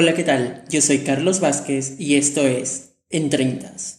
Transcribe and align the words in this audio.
Hola, 0.00 0.14
¿qué 0.14 0.22
tal? 0.22 0.62
Yo 0.70 0.80
soy 0.80 0.98
Carlos 0.98 1.40
Vázquez 1.40 1.98
y 1.98 2.14
esto 2.14 2.42
es 2.42 2.92
En 3.10 3.30
Treintas. 3.30 3.98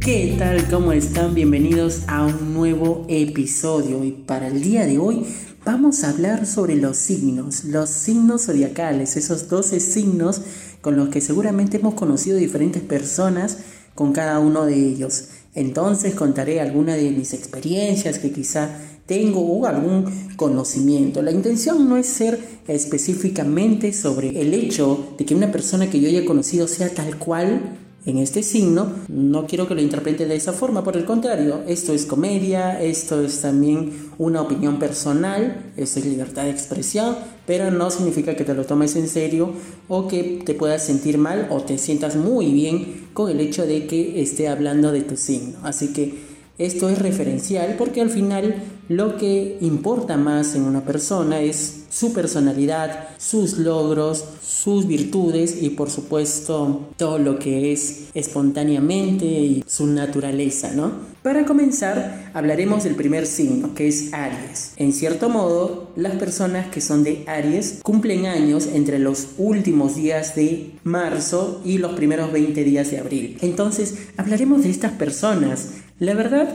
¿Qué 0.00 0.34
tal? 0.38 0.66
¿Cómo 0.70 0.92
están? 0.92 1.34
Bienvenidos 1.34 2.04
a 2.06 2.24
un 2.24 2.54
nuevo 2.54 3.04
episodio 3.10 4.02
y 4.02 4.12
para 4.12 4.46
el 4.46 4.62
día 4.62 4.86
de 4.86 4.96
hoy 4.96 5.26
vamos 5.62 6.04
a 6.04 6.08
hablar 6.08 6.46
sobre 6.46 6.76
los 6.76 6.96
signos, 6.96 7.64
los 7.64 7.90
signos 7.90 8.46
zodiacales, 8.46 9.18
esos 9.18 9.50
12 9.50 9.78
signos 9.80 10.40
con 10.80 10.96
los 10.96 11.10
que 11.10 11.20
seguramente 11.20 11.76
hemos 11.76 11.92
conocido 11.92 12.38
diferentes 12.38 12.82
personas 12.82 13.58
con 13.94 14.14
cada 14.14 14.38
uno 14.38 14.64
de 14.64 14.76
ellos. 14.76 15.24
Entonces 15.54 16.14
contaré 16.14 16.60
algunas 16.60 16.96
de 16.96 17.10
mis 17.10 17.32
experiencias 17.34 18.18
que 18.18 18.32
quizá 18.32 18.70
tengo 19.06 19.40
o 19.40 19.66
algún 19.66 20.04
conocimiento. 20.36 21.22
La 21.22 21.32
intención 21.32 21.88
no 21.88 21.96
es 21.96 22.06
ser 22.06 22.38
específicamente 22.68 23.92
sobre 23.92 24.40
el 24.40 24.54
hecho 24.54 25.14
de 25.18 25.24
que 25.24 25.34
una 25.34 25.50
persona 25.50 25.90
que 25.90 26.00
yo 26.00 26.08
haya 26.08 26.24
conocido 26.24 26.68
sea 26.68 26.88
tal 26.90 27.18
cual 27.18 27.76
en 28.06 28.18
este 28.18 28.42
signo, 28.42 28.90
no 29.08 29.46
quiero 29.46 29.68
que 29.68 29.74
lo 29.74 29.82
interprete 29.82 30.26
de 30.26 30.34
esa 30.34 30.52
forma, 30.52 30.82
por 30.82 30.96
el 30.96 31.04
contrario, 31.04 31.62
esto 31.66 31.92
es 31.92 32.06
comedia, 32.06 32.82
esto 32.82 33.20
es 33.20 33.40
también 33.42 34.10
una 34.16 34.40
opinión 34.40 34.78
personal, 34.78 35.72
esto 35.76 35.98
es 35.98 36.06
libertad 36.06 36.44
de 36.44 36.50
expresión, 36.50 37.16
pero 37.46 37.70
no 37.70 37.90
significa 37.90 38.34
que 38.36 38.44
te 38.44 38.54
lo 38.54 38.64
tomes 38.64 38.96
en 38.96 39.08
serio 39.08 39.52
o 39.88 40.08
que 40.08 40.42
te 40.44 40.54
puedas 40.54 40.84
sentir 40.84 41.18
mal 41.18 41.48
o 41.50 41.60
te 41.60 41.76
sientas 41.76 42.16
muy 42.16 42.52
bien 42.52 43.08
con 43.12 43.30
el 43.30 43.40
hecho 43.40 43.66
de 43.66 43.86
que 43.86 44.22
esté 44.22 44.48
hablando 44.48 44.92
de 44.92 45.02
tu 45.02 45.16
signo. 45.16 45.58
Así 45.62 45.92
que 45.92 46.29
esto 46.60 46.90
es 46.90 46.98
referencial 46.98 47.76
porque 47.78 48.02
al 48.02 48.10
final 48.10 48.54
lo 48.88 49.16
que 49.16 49.56
importa 49.60 50.16
más 50.16 50.54
en 50.54 50.62
una 50.62 50.84
persona 50.84 51.40
es 51.40 51.84
su 51.90 52.12
personalidad, 52.12 53.08
sus 53.18 53.58
logros, 53.58 54.24
sus 54.42 54.86
virtudes 54.86 55.62
y 55.62 55.70
por 55.70 55.90
supuesto 55.90 56.88
todo 56.96 57.18
lo 57.18 57.38
que 57.38 57.72
es 57.72 58.08
espontáneamente 58.14 59.24
y 59.24 59.64
su 59.66 59.86
naturaleza, 59.86 60.72
¿no? 60.72 61.10
Para 61.22 61.44
comenzar, 61.44 62.30
hablaremos 62.32 62.84
del 62.84 62.94
primer 62.94 63.26
signo, 63.26 63.74
que 63.74 63.88
es 63.88 64.12
Aries. 64.14 64.72
En 64.76 64.92
cierto 64.92 65.28
modo, 65.28 65.90
las 65.94 66.14
personas 66.16 66.68
que 66.68 66.80
son 66.80 67.04
de 67.04 67.24
Aries 67.26 67.80
cumplen 67.82 68.24
años 68.24 68.66
entre 68.72 68.98
los 68.98 69.28
últimos 69.36 69.96
días 69.96 70.34
de 70.34 70.72
marzo 70.82 71.60
y 71.64 71.76
los 71.76 71.92
primeros 71.92 72.32
20 72.32 72.64
días 72.64 72.90
de 72.90 72.98
abril. 72.98 73.38
Entonces, 73.42 74.08
hablaremos 74.16 74.62
de 74.62 74.70
estas 74.70 74.92
personas. 74.92 75.68
La 76.00 76.14
verdad, 76.14 76.48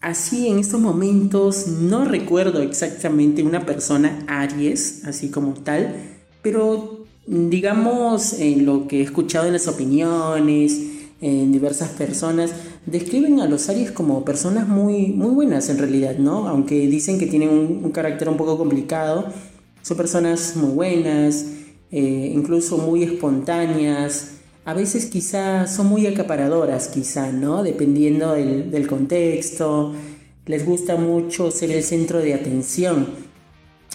Así 0.00 0.46
en 0.46 0.58
estos 0.58 0.80
momentos 0.80 1.66
no 1.66 2.04
recuerdo 2.04 2.60
exactamente 2.60 3.42
una 3.42 3.64
persona 3.64 4.24
Aries, 4.28 5.04
así 5.04 5.30
como 5.30 5.54
tal, 5.54 5.96
pero 6.42 7.06
digamos 7.26 8.34
en 8.34 8.66
lo 8.66 8.86
que 8.86 9.00
he 9.00 9.02
escuchado 9.02 9.46
en 9.46 9.54
las 9.54 9.66
opiniones, 9.68 10.80
en 11.20 11.50
diversas 11.50 11.88
personas, 11.88 12.52
describen 12.84 13.40
a 13.40 13.48
los 13.48 13.68
Aries 13.70 13.90
como 13.90 14.24
personas 14.24 14.68
muy, 14.68 15.08
muy 15.08 15.30
buenas 15.30 15.70
en 15.70 15.78
realidad, 15.78 16.18
¿no? 16.18 16.46
Aunque 16.46 16.86
dicen 16.86 17.18
que 17.18 17.26
tienen 17.26 17.48
un, 17.48 17.90
carácter 17.90 18.28
un 18.28 18.36
poco 18.36 18.58
complicado, 18.58 19.26
son 19.82 19.96
personas 19.96 20.54
muy 20.56 20.72
buenas, 20.72 21.46
eh, 21.90 22.32
incluso 22.34 22.76
muy 22.76 23.02
espontáneas, 23.02 24.35
a 24.66 24.74
veces 24.74 25.06
quizá 25.06 25.68
son 25.68 25.86
muy 25.86 26.08
acaparadoras, 26.08 26.88
quizá, 26.88 27.30
¿no? 27.30 27.62
Dependiendo 27.62 28.32
del, 28.32 28.86
contexto, 28.88 29.94
les 30.44 30.66
gusta 30.66 30.96
mucho 30.96 31.52
ser 31.52 31.70
el 31.70 31.84
centro 31.84 32.18
de 32.18 32.34
atención. 32.34 33.06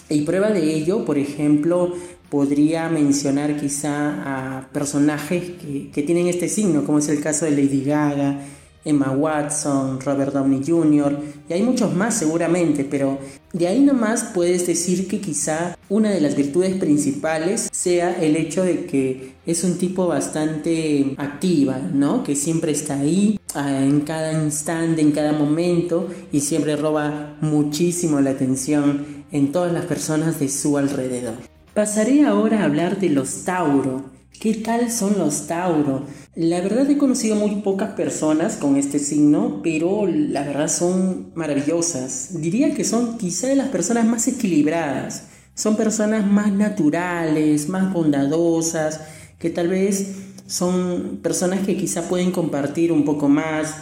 Y 0.08 0.22
prueba 0.22 0.50
de 0.50 0.74
ello, 0.74 1.04
por 1.04 1.18
ejemplo, 1.18 1.92
podría 2.30 2.88
mencionar 2.88 3.60
quizá 3.60 4.22
a 4.56 4.68
personajes 4.72 5.42
que, 5.60 5.90
que, 5.90 6.02
tienen 6.02 6.28
este 6.28 6.48
signo, 6.48 6.84
como 6.84 7.00
es 7.00 7.08
el 7.10 7.20
caso 7.20 7.44
de 7.44 7.50
Lady 7.50 7.84
Gaga, 7.84 8.40
Emma 8.82 9.10
Watson, 9.10 10.00
Robert 10.00 10.32
Downey 10.32 10.62
Jr. 10.66 11.18
y 11.50 11.52
hay 11.52 11.62
muchos 11.62 11.94
más 11.94 12.14
seguramente, 12.14 12.84
pero 12.84 13.18
de 13.52 13.68
ahí 13.68 13.80
nomás 13.80 14.24
puedes 14.34 14.66
decir 14.66 15.08
que 15.08 15.20
quizá 15.20 15.76
una 15.88 16.10
de 16.10 16.20
las 16.20 16.36
virtudes 16.36 16.74
principales 16.76 17.68
sea 17.70 18.16
el 18.22 18.36
hecho 18.36 18.64
de 18.64 18.86
que 18.86 19.34
es 19.44 19.62
un 19.64 19.76
tipo 19.76 20.06
bastante 20.06 21.14
activa, 21.18 21.78
¿no? 21.78 22.22
Que 22.24 22.34
siempre 22.34 22.72
está 22.72 23.00
ahí 23.00 23.38
ah, 23.54 23.84
en 23.84 24.00
cada 24.00 24.32
instante, 24.32 25.02
en 25.02 25.12
cada 25.12 25.32
momento 25.32 26.08
y 26.32 26.40
siempre 26.40 26.76
roba 26.76 27.36
muchísimo 27.40 28.20
la 28.20 28.30
atención 28.30 29.24
en 29.32 29.52
todas 29.52 29.72
las 29.72 29.84
personas 29.84 30.40
de 30.40 30.48
su 30.48 30.78
alrededor. 30.78 31.34
Pasaré 31.74 32.24
ahora 32.24 32.60
a 32.60 32.64
hablar 32.64 33.00
de 33.00 33.08
los 33.08 33.44
Tauro. 33.44 34.11
¿Qué 34.40 34.54
tal 34.54 34.90
son 34.90 35.18
los 35.18 35.46
Tauro? 35.46 36.04
La 36.34 36.60
verdad 36.60 36.90
he 36.90 36.98
conocido 36.98 37.36
muy 37.36 37.56
pocas 37.62 37.90
personas 37.90 38.56
con 38.56 38.76
este 38.76 38.98
signo, 38.98 39.60
pero 39.62 40.06
la 40.06 40.42
verdad 40.42 40.68
son 40.68 41.30
maravillosas. 41.34 42.40
Diría 42.40 42.74
que 42.74 42.82
son 42.82 43.18
quizá 43.18 43.46
de 43.46 43.56
las 43.56 43.68
personas 43.68 44.04
más 44.04 44.26
equilibradas. 44.26 45.28
Son 45.54 45.76
personas 45.76 46.26
más 46.26 46.52
naturales, 46.52 47.68
más 47.68 47.92
bondadosas, 47.92 49.00
que 49.38 49.50
tal 49.50 49.68
vez 49.68 50.16
son 50.46 51.20
personas 51.22 51.64
que 51.64 51.76
quizá 51.76 52.08
pueden 52.08 52.32
compartir 52.32 52.90
un 52.90 53.04
poco 53.04 53.28
más. 53.28 53.74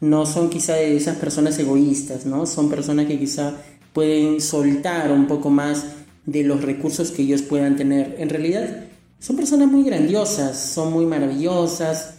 No 0.00 0.26
son 0.26 0.48
quizá 0.48 0.74
de 0.74 0.96
esas 0.96 1.16
personas 1.16 1.58
egoístas, 1.58 2.24
¿no? 2.24 2.46
Son 2.46 2.68
personas 2.68 3.06
que 3.06 3.18
quizá 3.18 3.54
pueden 3.92 4.40
soltar 4.40 5.10
un 5.10 5.26
poco 5.26 5.50
más 5.50 5.86
de 6.26 6.44
los 6.44 6.62
recursos 6.62 7.10
que 7.10 7.22
ellos 7.22 7.42
puedan 7.42 7.76
tener. 7.76 8.16
En 8.18 8.28
realidad, 8.28 8.84
son 9.18 9.36
personas 9.36 9.68
muy 9.68 9.84
grandiosas, 9.84 10.58
son 10.58 10.92
muy 10.92 11.06
maravillosas. 11.06 12.14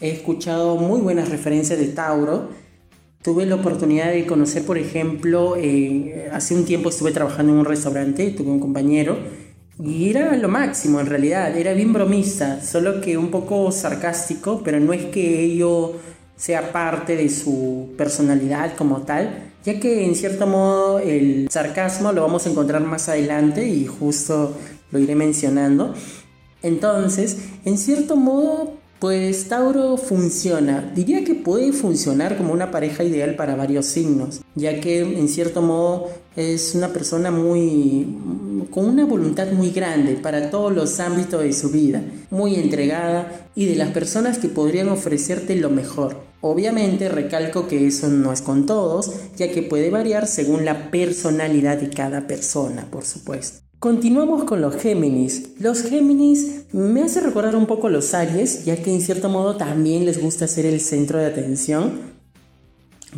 He 0.00 0.10
escuchado 0.10 0.76
muy 0.76 1.00
buenas 1.00 1.28
referencias 1.28 1.78
de 1.78 1.86
Tauro. 1.88 2.50
Tuve 3.22 3.46
la 3.46 3.56
oportunidad 3.56 4.12
de 4.12 4.26
conocer, 4.26 4.64
por 4.64 4.78
ejemplo, 4.78 5.56
eh, 5.56 6.28
hace 6.32 6.54
un 6.54 6.64
tiempo 6.64 6.90
estuve 6.90 7.10
trabajando 7.10 7.52
en 7.52 7.58
un 7.58 7.64
restaurante, 7.64 8.30
tuve 8.30 8.50
un 8.50 8.60
compañero 8.60 9.18
y 9.78 10.08
era 10.08 10.34
lo 10.36 10.48
máximo 10.48 11.00
en 11.00 11.06
realidad, 11.06 11.56
era 11.56 11.74
bien 11.74 11.92
bromista, 11.92 12.62
solo 12.62 13.00
que 13.00 13.18
un 13.18 13.30
poco 13.30 13.70
sarcástico, 13.70 14.62
pero 14.64 14.80
no 14.80 14.92
es 14.94 15.04
que 15.06 15.42
ello 15.42 15.94
sea 16.34 16.72
parte 16.72 17.14
de 17.14 17.28
su 17.28 17.92
personalidad 17.96 18.74
como 18.76 19.02
tal, 19.02 19.52
ya 19.64 19.78
que 19.78 20.06
en 20.06 20.14
cierto 20.14 20.46
modo 20.46 20.98
el 20.98 21.48
sarcasmo 21.50 22.12
lo 22.12 22.22
vamos 22.22 22.46
a 22.46 22.50
encontrar 22.50 22.82
más 22.82 23.08
adelante 23.10 23.66
y 23.66 23.86
justo 23.86 24.56
lo 24.92 24.98
iré 24.98 25.14
mencionando. 25.14 25.94
Entonces, 26.66 27.36
en 27.64 27.78
cierto 27.78 28.16
modo, 28.16 28.74
pues 28.98 29.48
Tauro 29.48 29.96
funciona. 29.96 30.90
Diría 30.94 31.22
que 31.22 31.34
puede 31.34 31.72
funcionar 31.72 32.36
como 32.36 32.52
una 32.52 32.72
pareja 32.72 33.04
ideal 33.04 33.36
para 33.36 33.54
varios 33.54 33.86
signos, 33.86 34.40
ya 34.56 34.80
que 34.80 35.00
en 35.00 35.28
cierto 35.28 35.62
modo 35.62 36.08
es 36.34 36.74
una 36.74 36.88
persona 36.88 37.30
muy 37.30 38.06
con 38.70 38.86
una 38.86 39.04
voluntad 39.04 39.52
muy 39.52 39.70
grande 39.70 40.14
para 40.14 40.50
todos 40.50 40.74
los 40.74 40.98
ámbitos 40.98 41.42
de 41.42 41.52
su 41.52 41.70
vida, 41.70 42.02
muy 42.30 42.56
entregada 42.56 43.48
y 43.54 43.66
de 43.66 43.76
las 43.76 43.90
personas 43.90 44.38
que 44.38 44.48
podrían 44.48 44.88
ofrecerte 44.88 45.54
lo 45.54 45.70
mejor. 45.70 46.24
Obviamente 46.40 47.08
recalco 47.08 47.68
que 47.68 47.86
eso 47.86 48.08
no 48.08 48.32
es 48.32 48.42
con 48.42 48.66
todos, 48.66 49.12
ya 49.36 49.52
que 49.52 49.62
puede 49.62 49.90
variar 49.90 50.26
según 50.26 50.64
la 50.64 50.90
personalidad 50.90 51.78
de 51.78 51.90
cada 51.90 52.26
persona, 52.26 52.88
por 52.90 53.04
supuesto. 53.04 53.65
Continuamos 53.86 54.42
con 54.42 54.60
los 54.60 54.74
Géminis. 54.74 55.50
Los 55.60 55.82
Géminis 55.82 56.64
me 56.72 57.04
hace 57.04 57.20
recordar 57.20 57.54
un 57.54 57.66
poco 57.66 57.88
los 57.88 58.14
Aries, 58.14 58.64
ya 58.64 58.82
que 58.82 58.92
en 58.92 59.00
cierto 59.00 59.28
modo 59.28 59.54
también 59.54 60.04
les 60.04 60.20
gusta 60.20 60.48
ser 60.48 60.66
el 60.66 60.80
centro 60.80 61.20
de 61.20 61.26
atención. 61.26 62.00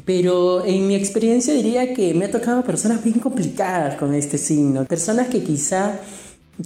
Pero 0.04 0.66
en 0.66 0.86
mi 0.86 0.94
experiencia 0.94 1.54
diría 1.54 1.94
que 1.94 2.12
me 2.12 2.26
ha 2.26 2.30
tocado 2.30 2.64
personas 2.64 3.02
bien 3.02 3.18
complicadas 3.18 3.94
con 3.94 4.12
este 4.12 4.36
signo. 4.36 4.84
Personas 4.84 5.28
que 5.28 5.42
quizá 5.42 6.00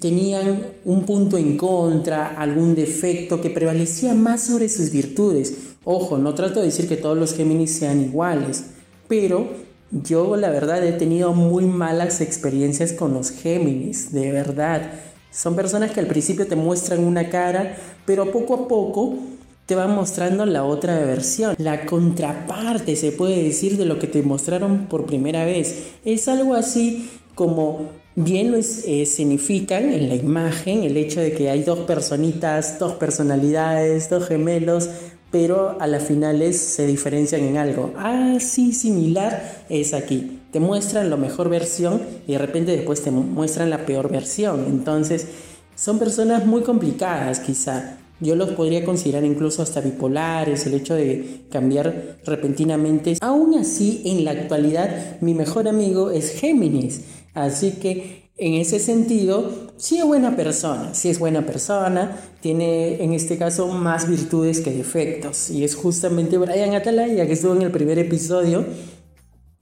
tenían 0.00 0.66
un 0.84 1.04
punto 1.04 1.38
en 1.38 1.56
contra, 1.56 2.26
algún 2.26 2.74
defecto 2.74 3.40
que 3.40 3.50
prevalecía 3.50 4.14
más 4.14 4.42
sobre 4.42 4.68
sus 4.68 4.90
virtudes. 4.90 5.54
Ojo, 5.84 6.18
no 6.18 6.34
trato 6.34 6.58
de 6.58 6.66
decir 6.66 6.88
que 6.88 6.96
todos 6.96 7.16
los 7.16 7.34
Géminis 7.34 7.70
sean 7.70 8.00
iguales, 8.00 8.64
pero 9.06 9.71
yo 9.92 10.36
la 10.36 10.50
verdad 10.50 10.84
he 10.84 10.92
tenido 10.92 11.34
muy 11.34 11.66
malas 11.66 12.20
experiencias 12.20 12.92
con 12.92 13.12
los 13.12 13.30
Géminis, 13.30 14.12
de 14.12 14.32
verdad. 14.32 14.90
Son 15.30 15.54
personas 15.54 15.90
que 15.90 16.00
al 16.00 16.06
principio 16.06 16.46
te 16.46 16.56
muestran 16.56 17.04
una 17.04 17.28
cara, 17.28 17.76
pero 18.06 18.32
poco 18.32 18.54
a 18.54 18.68
poco 18.68 19.18
te 19.66 19.74
van 19.74 19.94
mostrando 19.94 20.44
la 20.44 20.64
otra 20.64 20.98
versión, 21.00 21.54
la 21.58 21.86
contraparte, 21.86 22.96
se 22.96 23.12
puede 23.12 23.42
decir, 23.42 23.76
de 23.76 23.84
lo 23.84 23.98
que 23.98 24.06
te 24.06 24.22
mostraron 24.22 24.86
por 24.86 25.06
primera 25.06 25.44
vez. 25.44 25.92
Es 26.04 26.26
algo 26.28 26.54
así 26.54 27.10
como 27.34 27.90
bien 28.14 28.52
lo 28.52 28.62
significan 28.62 29.90
en 29.90 30.08
la 30.08 30.14
imagen, 30.14 30.84
el 30.84 30.96
hecho 30.96 31.20
de 31.20 31.32
que 31.32 31.48
hay 31.48 31.62
dos 31.62 31.80
personitas, 31.80 32.78
dos 32.78 32.94
personalidades, 32.94 34.10
dos 34.10 34.26
gemelos, 34.26 34.90
pero 35.32 35.76
a 35.80 35.88
las 35.88 36.04
finales 36.04 36.58
se 36.58 36.86
diferencian 36.86 37.40
en 37.42 37.56
algo. 37.56 37.92
Así 37.96 38.72
similar 38.72 39.64
es 39.68 39.94
aquí. 39.94 40.38
Te 40.52 40.60
muestran 40.60 41.10
la 41.10 41.16
mejor 41.16 41.48
versión 41.48 42.02
y 42.28 42.32
de 42.32 42.38
repente 42.38 42.76
después 42.76 43.02
te 43.02 43.10
muestran 43.10 43.70
la 43.70 43.86
peor 43.86 44.10
versión. 44.10 44.66
Entonces, 44.68 45.26
son 45.74 45.98
personas 45.98 46.46
muy 46.46 46.62
complicadas 46.62 47.40
quizá. 47.40 47.96
Yo 48.20 48.36
los 48.36 48.50
podría 48.50 48.84
considerar 48.84 49.24
incluso 49.24 49.62
hasta 49.62 49.80
bipolares, 49.80 50.66
el 50.66 50.74
hecho 50.74 50.94
de 50.94 51.46
cambiar 51.50 52.18
repentinamente. 52.24 53.16
Aún 53.20 53.54
así, 53.58 54.02
en 54.04 54.24
la 54.24 54.30
actualidad, 54.32 55.20
mi 55.20 55.34
mejor 55.34 55.66
amigo 55.66 56.10
es 56.10 56.30
Géminis. 56.30 57.00
Así 57.34 57.72
que 57.72 58.21
en 58.42 58.54
ese 58.54 58.80
sentido, 58.80 59.68
sí 59.76 59.98
es 59.98 60.04
buena 60.04 60.34
persona, 60.34 60.94
sí 60.94 61.08
es 61.08 61.20
buena 61.20 61.46
persona, 61.46 62.18
tiene 62.40 63.00
en 63.02 63.12
este 63.12 63.38
caso 63.38 63.68
más 63.68 64.08
virtudes 64.08 64.60
que 64.60 64.72
defectos. 64.72 65.48
Y 65.48 65.62
es 65.62 65.76
justamente 65.76 66.38
Brian 66.38 66.74
Atalaya 66.74 67.24
que 67.24 67.34
estuvo 67.34 67.54
en 67.54 67.62
el 67.62 67.70
primer 67.70 68.00
episodio. 68.00 68.64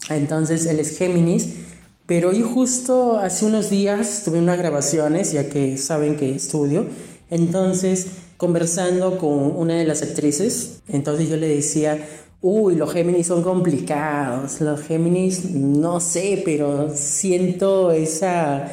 Entonces 0.08 0.64
él 0.64 0.80
es 0.80 0.96
Géminis. 0.96 1.56
Pero 2.06 2.32
yo 2.32 2.48
justo 2.48 3.18
hace 3.18 3.44
unos 3.44 3.68
días 3.68 4.22
tuve 4.24 4.38
unas 4.38 4.56
grabaciones, 4.56 5.32
ya 5.32 5.50
que 5.50 5.76
saben 5.76 6.16
que 6.16 6.34
estudio. 6.34 6.86
Entonces, 7.28 8.06
conversando 8.38 9.18
con 9.18 9.54
una 9.56 9.74
de 9.74 9.84
las 9.84 10.02
actrices, 10.02 10.80
entonces 10.88 11.28
yo 11.28 11.36
le 11.36 11.48
decía, 11.48 11.98
Uy, 12.42 12.74
los 12.74 12.90
Géminis 12.90 13.26
son 13.26 13.42
complicados. 13.42 14.62
Los 14.62 14.80
Géminis, 14.80 15.50
no 15.50 16.00
sé, 16.00 16.40
pero 16.42 16.88
siento 16.94 17.92
esa, 17.92 18.66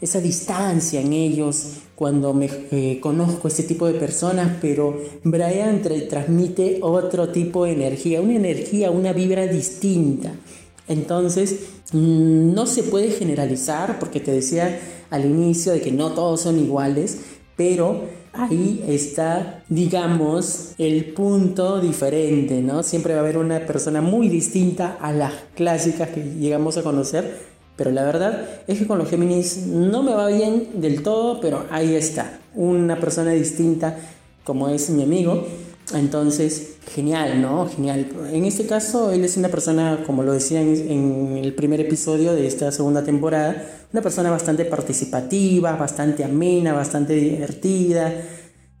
esa 0.00 0.20
distancia 0.20 1.00
en 1.00 1.12
ellos 1.12 1.78
cuando 1.96 2.32
me 2.32 2.48
eh, 2.70 3.00
conozco 3.00 3.48
este 3.48 3.64
tipo 3.64 3.88
de 3.88 3.94
personas, 3.94 4.58
pero 4.60 4.96
Brian 5.24 5.82
transmite 6.08 6.78
otro 6.80 7.30
tipo 7.30 7.64
de 7.64 7.72
energía, 7.72 8.20
una 8.20 8.36
energía, 8.36 8.92
una 8.92 9.12
vibra 9.12 9.48
distinta. 9.48 10.32
Entonces, 10.86 11.56
mm, 11.92 12.54
no 12.54 12.66
se 12.66 12.84
puede 12.84 13.10
generalizar, 13.10 13.98
porque 13.98 14.20
te 14.20 14.30
decía 14.30 14.78
al 15.10 15.24
inicio 15.24 15.72
de 15.72 15.80
que 15.80 15.90
no 15.90 16.12
todos 16.12 16.42
son 16.42 16.60
iguales, 16.60 17.18
pero 17.56 18.04
ahí 18.38 18.84
está, 18.86 19.62
digamos, 19.68 20.72
el 20.78 21.06
punto 21.06 21.80
diferente, 21.80 22.62
¿no? 22.62 22.82
Siempre 22.82 23.14
va 23.14 23.20
a 23.20 23.22
haber 23.22 23.38
una 23.38 23.66
persona 23.66 24.00
muy 24.00 24.28
distinta 24.28 24.96
a 25.00 25.12
las 25.12 25.32
clásicas 25.54 26.10
que 26.10 26.22
llegamos 26.22 26.76
a 26.76 26.82
conocer, 26.82 27.36
pero 27.76 27.90
la 27.90 28.04
verdad 28.04 28.48
es 28.66 28.78
que 28.78 28.86
con 28.86 28.98
los 28.98 29.08
Géminis 29.08 29.66
no 29.66 30.02
me 30.02 30.12
va 30.12 30.28
bien 30.28 30.68
del 30.80 31.02
todo, 31.02 31.40
pero 31.40 31.66
ahí 31.70 31.94
está, 31.94 32.38
una 32.54 33.00
persona 33.00 33.32
distinta 33.32 33.98
como 34.44 34.68
es 34.68 34.88
mi 34.90 35.02
amigo. 35.02 35.46
Entonces, 35.94 36.76
genial, 36.94 37.40
¿no? 37.40 37.68
Genial. 37.68 38.08
En 38.30 38.44
este 38.44 38.66
caso, 38.66 39.10
él 39.10 39.24
es 39.24 39.36
una 39.36 39.48
persona, 39.48 40.02
como 40.06 40.22
lo 40.22 40.32
decía 40.32 40.60
en, 40.60 41.38
el 41.42 41.54
primer 41.54 41.80
episodio 41.80 42.34
de 42.34 42.46
esta 42.46 42.70
segunda 42.72 43.04
temporada, 43.04 43.64
una 43.92 44.02
persona 44.02 44.30
bastante 44.30 44.64
participativa, 44.64 45.76
bastante 45.76 46.24
amena, 46.24 46.74
bastante 46.74 47.14
divertida, 47.14 48.12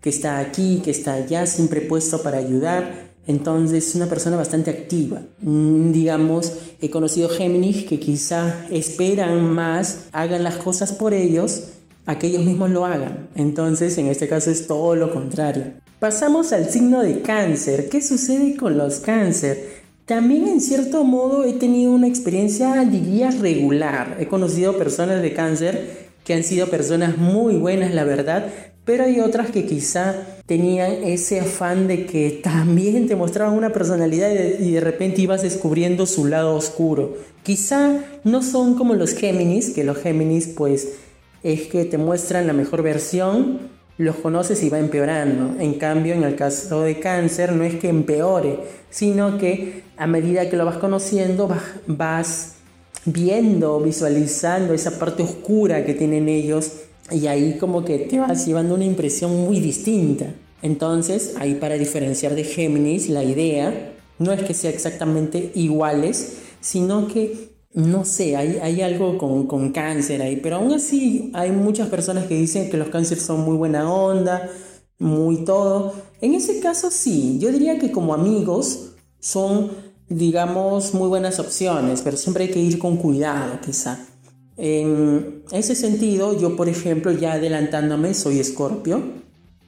que 0.00 0.10
está 0.10 0.38
aquí, 0.38 0.82
que 0.84 0.90
está 0.90 1.14
allá, 1.14 1.46
siempre 1.46 1.80
puesto 1.80 2.22
para 2.22 2.38
ayudar. 2.38 3.08
Entonces, 3.26 3.94
una 3.94 4.06
persona 4.06 4.36
bastante 4.36 4.70
activa. 4.70 5.22
Mm, 5.40 5.92
digamos, 5.92 6.52
he 6.80 6.90
conocido 6.90 7.28
Géminis 7.28 7.84
que 7.84 7.98
quizá 7.98 8.66
esperan 8.70 9.44
más, 9.44 10.06
hagan 10.12 10.44
las 10.44 10.56
cosas 10.56 10.92
por 10.92 11.14
ellos, 11.14 11.64
a 12.06 12.18
que 12.18 12.28
ellos 12.28 12.44
mismos 12.44 12.70
lo 12.70 12.86
hagan. 12.86 13.28
Entonces, 13.34 13.96
en 13.98 14.06
este 14.06 14.28
caso 14.28 14.50
es 14.50 14.66
todo 14.66 14.94
lo 14.94 15.12
contrario. 15.12 15.74
Pasamos 15.98 16.52
al 16.52 16.70
signo 16.70 17.02
de 17.02 17.22
cáncer. 17.22 17.88
¿Qué 17.88 18.00
sucede 18.00 18.56
con 18.56 18.78
los 18.78 19.00
cáncer? 19.00 19.82
También 20.06 20.46
en 20.46 20.60
cierto 20.60 21.02
modo 21.02 21.42
he 21.42 21.54
tenido 21.54 21.90
una 21.90 22.06
experiencia, 22.06 22.84
diría, 22.84 23.32
regular. 23.32 24.16
He 24.20 24.28
conocido 24.28 24.78
personas 24.78 25.22
de 25.22 25.34
cáncer 25.34 26.08
que 26.24 26.34
han 26.34 26.44
sido 26.44 26.68
personas 26.68 27.18
muy 27.18 27.56
buenas, 27.56 27.92
la 27.92 28.04
verdad, 28.04 28.46
pero 28.84 29.02
hay 29.02 29.18
otras 29.18 29.50
que 29.50 29.66
quizá 29.66 30.14
tenían 30.46 31.02
ese 31.02 31.40
afán 31.40 31.88
de 31.88 32.06
que 32.06 32.40
también 32.44 33.08
te 33.08 33.16
mostraban 33.16 33.56
una 33.56 33.72
personalidad 33.72 34.30
y 34.30 34.70
de 34.70 34.80
repente 34.80 35.22
ibas 35.22 35.42
descubriendo 35.42 36.06
su 36.06 36.26
lado 36.26 36.54
oscuro. 36.54 37.16
Quizá 37.42 38.04
no 38.22 38.44
son 38.44 38.76
como 38.76 38.94
los 38.94 39.14
Géminis, 39.14 39.70
que 39.70 39.82
los 39.82 39.98
Géminis 39.98 40.46
pues 40.46 40.90
es 41.42 41.62
que 41.62 41.84
te 41.84 41.98
muestran 41.98 42.46
la 42.46 42.52
mejor 42.52 42.84
versión 42.84 43.77
los 43.98 44.16
conoces 44.16 44.62
y 44.62 44.70
va 44.70 44.78
empeorando. 44.78 45.60
En 45.60 45.74
cambio, 45.74 46.14
en 46.14 46.22
el 46.22 46.36
caso 46.36 46.82
de 46.82 47.00
cáncer, 47.00 47.52
no 47.52 47.64
es 47.64 47.74
que 47.74 47.88
empeore, 47.88 48.60
sino 48.90 49.38
que 49.38 49.82
a 49.96 50.06
medida 50.06 50.48
que 50.48 50.56
lo 50.56 50.64
vas 50.64 50.78
conociendo, 50.78 51.48
vas, 51.86 52.54
viendo, 53.04 53.80
visualizando 53.80 54.72
esa 54.72 54.98
parte 54.98 55.22
oscura 55.22 55.84
que 55.84 55.94
tienen 55.94 56.28
ellos 56.28 56.72
y 57.10 57.26
ahí 57.26 57.56
como 57.58 57.84
que 57.84 57.98
te 57.98 58.18
vas 58.18 58.46
llevando 58.46 58.74
una 58.74 58.84
impresión 58.84 59.34
muy 59.34 59.60
distinta. 59.60 60.26
Entonces, 60.62 61.34
ahí 61.38 61.54
para 61.54 61.76
diferenciar 61.76 62.34
de 62.34 62.44
Géminis, 62.44 63.08
la 63.08 63.24
idea 63.24 63.92
no 64.18 64.32
es 64.32 64.42
que 64.42 64.54
sea 64.54 64.70
exactamente 64.70 65.52
iguales, 65.54 66.38
sino 66.60 67.08
que 67.08 67.57
no 67.74 68.04
sé, 68.04 68.36
hay, 68.36 68.58
hay 68.62 68.80
algo 68.80 69.18
con, 69.18 69.46
con, 69.46 69.72
cáncer 69.72 70.22
ahí, 70.22 70.36
pero 70.36 70.56
aún 70.56 70.72
así 70.72 71.30
hay 71.34 71.52
muchas 71.52 71.88
personas 71.88 72.26
que 72.26 72.34
dicen 72.34 72.70
que 72.70 72.76
los 72.76 72.88
cánceres 72.88 73.24
son 73.24 73.40
muy 73.40 73.56
buena 73.56 73.92
onda, 73.92 74.50
muy 74.98 75.44
todo. 75.44 75.94
En 76.20 76.34
ese 76.34 76.60
caso 76.60 76.90
sí, 76.90 77.38
yo 77.38 77.52
diría 77.52 77.78
que 77.78 77.92
como 77.92 78.14
amigos 78.14 78.92
son, 79.20 79.70
digamos, 80.08 80.94
muy 80.94 81.08
buenas 81.08 81.38
opciones, 81.38 82.00
pero 82.02 82.16
siempre 82.16 82.44
hay 82.44 82.50
que 82.50 82.60
ir 82.60 82.78
con 82.78 82.96
cuidado 82.96 83.60
quizá. 83.64 84.06
En 84.56 85.44
ese 85.52 85.76
sentido, 85.76 86.36
yo 86.36 86.56
por 86.56 86.68
ejemplo, 86.68 87.12
ya 87.12 87.34
adelantándome, 87.34 88.14
soy 88.14 88.40
escorpio, 88.40 89.02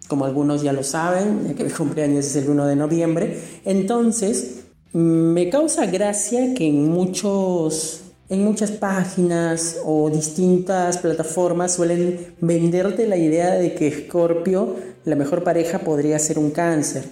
como 0.09 0.25
algunos 0.25 0.63
ya 0.63 0.73
lo 0.73 0.83
saben, 0.83 1.47
ya 1.47 1.55
que 1.55 1.65
mi 1.65 1.71
cumpleaños 1.79 2.27
es 2.27 2.37
el 2.37 2.51
1 2.51 2.67
de 2.67 2.77
noviembre, 2.77 3.41
entonces 3.65 4.60
me 4.93 5.49
causa 5.51 5.87
gracia 5.87 6.55
que 6.55 6.67
en 6.67 6.89
muchos 6.89 8.03
en 8.31 8.45
muchas 8.45 8.71
páginas 8.71 9.79
o 9.85 10.09
distintas 10.09 10.99
plataformas 10.99 11.75
suelen 11.75 12.35
venderte 12.41 13.09
la 13.09 13.17
idea 13.17 13.55
de 13.55 13.75
que 13.75 13.91
Scorpio, 13.91 14.77
la 15.05 15.17
mejor 15.17 15.43
pareja, 15.43 15.81
podría 15.81 16.17
ser 16.21 16.39
un 16.39 16.53
cáncer. 16.53 17.05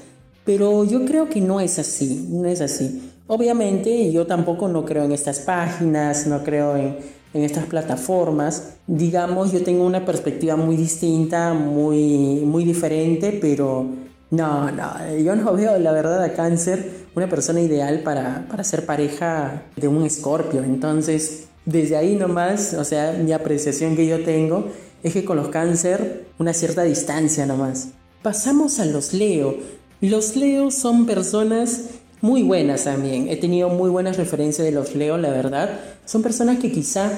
Pero 0.45 0.85
yo 0.85 1.05
creo 1.05 1.29
que 1.29 1.41
no 1.41 1.59
es 1.59 1.81
así, 1.81 2.29
no 2.31 2.49
es 2.49 2.61
así. 2.61 3.11
Obviamente 3.27 4.13
yo 4.13 4.29
tampoco 4.29 4.69
no 4.69 4.85
creo 4.85 5.05
en 5.05 5.13
estas 5.13 5.41
páginas, 5.41 6.29
no 6.29 6.45
creo 6.45 6.77
en, 6.77 6.97
en 7.35 7.43
estas 7.43 7.67
plataformas. 7.67 8.75
Digamos, 8.87 9.51
yo 9.51 9.65
tengo 9.65 9.85
una 9.85 10.05
perspectiva 10.05 10.55
muy 10.55 10.77
distinta, 10.77 11.53
muy, 11.53 12.43
muy 12.45 12.65
diferente, 12.65 13.37
pero 13.41 13.87
no, 14.31 14.71
no, 14.71 15.17
yo 15.17 15.35
no 15.37 15.53
veo 15.55 15.79
la 15.79 15.93
verdad 15.93 16.23
a 16.23 16.33
cáncer 16.33 17.08
una 17.19 17.29
persona 17.29 17.61
ideal 17.61 18.01
para, 18.01 18.47
para 18.49 18.65
ser 18.65 18.87
pareja 18.87 19.63
de 19.77 19.89
un 19.89 20.05
escorpio. 20.05 20.63
Entonces, 20.63 21.45
desde 21.65 21.97
ahí 21.97 22.17
nomás, 22.17 22.75
o 22.75 22.85
sea, 22.85 23.13
mi 23.13 23.33
apreciación 23.33 23.95
que 23.95 24.07
yo 24.07 24.25
tengo 24.25 24.69
es 25.03 25.13
que 25.13 25.25
con 25.25 25.37
los 25.37 25.49
cáncer 25.49 26.27
una 26.39 26.53
cierta 26.53 26.83
distancia 26.83 27.45
nomás. 27.47 27.89
Pasamos 28.23 28.81
a 28.81 28.87
los 28.87 29.13
Leo. 29.13 29.57
Los 30.01 30.35
Leo 30.37 30.71
son 30.71 31.07
personas 31.07 31.91
muy 32.21 32.43
buenas 32.43 32.85
también. 32.85 33.29
He 33.29 33.37
tenido 33.37 33.69
muy 33.69 33.91
buenas 33.91 34.17
referencias 34.17 34.65
de 34.65 34.73
los 34.73 34.95
Leo, 34.95 35.19
la 35.19 35.31
verdad. 35.31 35.79
Son 36.05 36.23
personas 36.23 36.59
que 36.59 36.73
quizá 36.73 37.13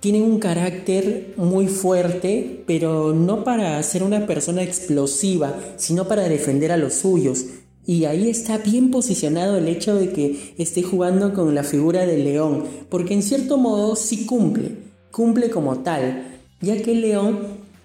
tienen 0.00 0.22
un 0.22 0.38
carácter 0.38 1.32
muy 1.36 1.66
fuerte, 1.66 2.62
pero 2.66 3.14
no 3.14 3.42
para 3.42 3.82
ser 3.82 4.02
una 4.02 4.26
persona 4.26 4.62
explosiva, 4.62 5.54
sino 5.76 6.06
para 6.06 6.28
defender 6.28 6.72
a 6.72 6.76
los 6.76 6.94
suyos. 6.94 7.46
Y 7.86 8.06
ahí 8.06 8.30
está 8.30 8.58
bien 8.58 8.90
posicionado 8.90 9.58
el 9.58 9.68
hecho 9.68 9.94
de 9.94 10.10
que 10.10 10.54
esté 10.58 10.82
jugando 10.82 11.34
con 11.34 11.54
la 11.54 11.64
figura 11.64 12.06
del 12.06 12.24
león, 12.24 12.64
porque 12.88 13.14
en 13.14 13.22
cierto 13.22 13.58
modo 13.58 13.94
sí 13.94 14.24
cumple, 14.24 14.72
cumple 15.10 15.50
como 15.50 15.78
tal, 15.80 16.24
ya 16.60 16.80
que 16.82 16.92
el 16.92 17.02
león 17.02 17.40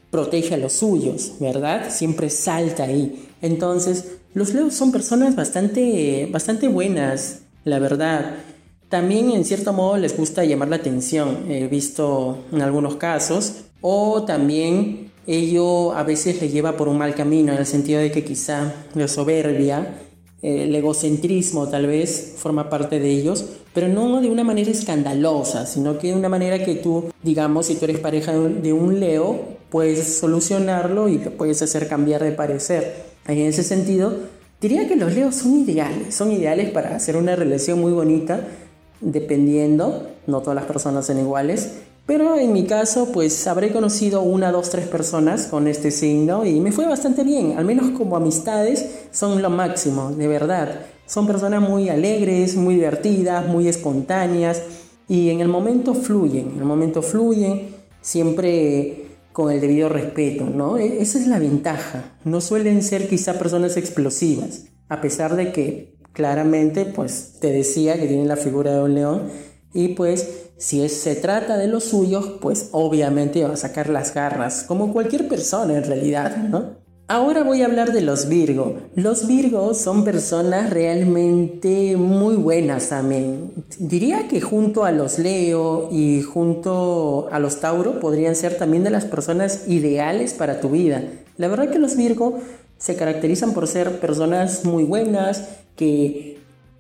protege 0.09 0.55
a 0.55 0.57
los 0.57 0.73
suyos, 0.73 1.33
¿verdad? 1.39 1.89
Siempre 1.89 2.29
salta 2.29 2.83
ahí. 2.83 3.27
Entonces, 3.41 4.13
los 4.33 4.53
leones 4.53 4.75
son 4.75 4.91
personas 4.91 5.35
bastante, 5.35 6.27
bastante 6.31 6.67
buenas, 6.67 7.39
la 7.65 7.79
verdad. 7.79 8.35
También 8.89 9.31
en 9.31 9.45
cierto 9.45 9.73
modo 9.73 9.97
les 9.97 10.17
gusta 10.17 10.45
llamar 10.45 10.69
la 10.69 10.77
atención, 10.77 11.45
he 11.49 11.67
visto 11.67 12.45
en 12.51 12.61
algunos 12.61 12.95
casos, 12.95 13.65
o 13.81 14.23
también 14.23 15.08
ello 15.33 15.93
a 15.93 16.03
veces 16.03 16.41
le 16.41 16.49
lleva 16.49 16.77
por 16.77 16.87
un 16.87 16.97
mal 16.97 17.15
camino, 17.15 17.53
en 17.53 17.59
el 17.59 17.65
sentido 17.65 17.99
de 17.99 18.11
que 18.11 18.23
quizá 18.23 18.73
la 18.95 19.07
soberbia, 19.07 19.99
el 20.41 20.73
egocentrismo 20.73 21.67
tal 21.67 21.87
vez 21.87 22.35
forma 22.37 22.69
parte 22.69 22.99
de 22.99 23.09
ellos, 23.09 23.45
pero 23.73 23.87
no 23.87 24.21
de 24.21 24.29
una 24.29 24.43
manera 24.43 24.71
escandalosa, 24.71 25.65
sino 25.65 25.97
que 25.97 26.09
de 26.09 26.15
una 26.15 26.29
manera 26.29 26.63
que 26.63 26.75
tú, 26.75 27.05
digamos, 27.23 27.67
si 27.67 27.75
tú 27.75 27.85
eres 27.85 27.99
pareja 27.99 28.33
de 28.33 28.73
un 28.73 28.99
Leo, 28.99 29.57
puedes 29.69 30.17
solucionarlo 30.19 31.09
y 31.09 31.17
te 31.17 31.29
puedes 31.29 31.61
hacer 31.61 31.87
cambiar 31.87 32.23
de 32.23 32.31
parecer. 32.31 33.09
En 33.27 33.37
ese 33.39 33.63
sentido, 33.63 34.13
Diría 34.61 34.89
que 34.89 34.97
los 34.97 35.13
leos 35.13 35.35
son 35.35 35.61
ideales, 35.61 36.13
son 36.13 36.33
ideales 36.33 36.69
para 36.71 36.93
hacer 36.93 37.15
una 37.15 37.33
relación 37.33 37.79
muy 37.79 37.93
bonita, 37.93 38.41
dependiendo, 38.99 40.09
no 40.27 40.41
todas 40.41 40.55
las 40.55 40.65
personas 40.65 41.05
son 41.05 41.17
iguales, 41.17 41.75
pero 42.09 42.39
en 42.39 42.51
mi 42.53 42.65
caso, 42.65 43.11
pues 43.11 43.45
habré 43.45 43.71
conocido 43.71 44.23
una, 44.23 44.51
dos, 44.51 44.71
tres 44.71 44.87
personas 44.87 45.45
con 45.45 45.67
este 45.67 45.91
signo 45.91 46.43
y 46.43 46.59
me 46.59 46.71
fue 46.71 46.87
bastante 46.87 47.23
bien, 47.23 47.53
al 47.55 47.65
menos 47.65 47.91
como 47.91 48.17
amistades 48.17 49.05
son 49.11 49.43
lo 49.43 49.51
máximo, 49.51 50.09
de 50.09 50.27
verdad. 50.27 50.87
Son 51.05 51.27
personas 51.27 51.61
muy 51.61 51.87
alegres, 51.87 52.55
muy 52.55 52.73
divertidas, 52.73 53.47
muy 53.47 53.67
espontáneas 53.67 54.63
y 55.07 55.29
en 55.29 55.39
el 55.39 55.49
momento 55.49 55.93
fluyen, 55.93 56.53
en 56.53 56.57
el 56.57 56.65
momento 56.65 57.03
fluyen, 57.03 57.75
siempre 58.01 59.05
con 59.31 59.51
el 59.51 59.61
debido 59.61 59.87
respeto, 59.87 60.45
¿no? 60.45 60.79
E, 60.79 61.03
esa 61.03 61.19
es 61.19 61.27
la 61.27 61.37
ventaja. 61.37 62.17
No 62.25 62.41
suelen 62.41 62.81
ser 62.81 63.07
quizá 63.07 63.37
personas 63.37 63.77
explosivas, 63.77 64.63
a 64.87 64.99
pesar 64.99 65.35
de 65.35 65.51
que 65.51 65.99
claramente, 66.13 66.85
pues 66.85 67.35
te 67.39 67.51
decía 67.51 67.99
que 67.99 68.07
tienen 68.07 68.27
la 68.27 68.35
figura 68.35 68.73
de 68.73 68.81
un 68.81 68.95
león 68.95 69.48
y 69.73 69.89
pues 69.89 70.49
si 70.57 70.87
se 70.89 71.15
trata 71.15 71.57
de 71.57 71.67
los 71.67 71.85
suyos, 71.85 72.33
pues 72.41 72.69
obviamente 72.71 73.43
va 73.43 73.53
a 73.53 73.57
sacar 73.57 73.89
las 73.89 74.13
garras, 74.13 74.63
como 74.67 74.91
cualquier 74.91 75.27
persona 75.27 75.77
en 75.77 75.83
realidad, 75.83 76.35
¿no? 76.37 76.79
Ahora 77.11 77.41
voy 77.41 77.63
a 77.63 77.65
hablar 77.65 77.91
de 77.91 78.01
los 78.01 78.29
Virgo. 78.29 78.77
Los 78.93 79.25
Virgos 79.25 79.79
son 79.79 80.03
personas 80.03 80.69
realmente 80.69 81.97
muy 81.97 82.35
buenas 82.35 82.89
también. 82.89 83.51
Diría 83.79 84.27
que 84.27 84.41
junto 84.41 84.85
a 84.85 84.91
los 84.91 85.17
Leo 85.17 85.89
y 85.91 86.21
junto 86.21 87.27
a 87.31 87.39
los 87.39 87.61
Tauro 87.61 87.99
podrían 87.99 88.35
ser 88.35 88.59
también 88.59 88.83
de 88.83 88.91
las 88.91 89.05
personas 89.05 89.67
ideales 89.67 90.35
para 90.35 90.61
tu 90.61 90.69
vida. 90.69 91.03
La 91.37 91.47
verdad 91.47 91.71
que 91.71 91.79
los 91.79 91.95
Virgo 91.95 92.41
se 92.77 92.95
caracterizan 92.95 93.53
por 93.53 93.67
ser 93.67 93.99
personas 93.99 94.63
muy 94.65 94.83
buenas, 94.83 95.49
que 95.75 96.38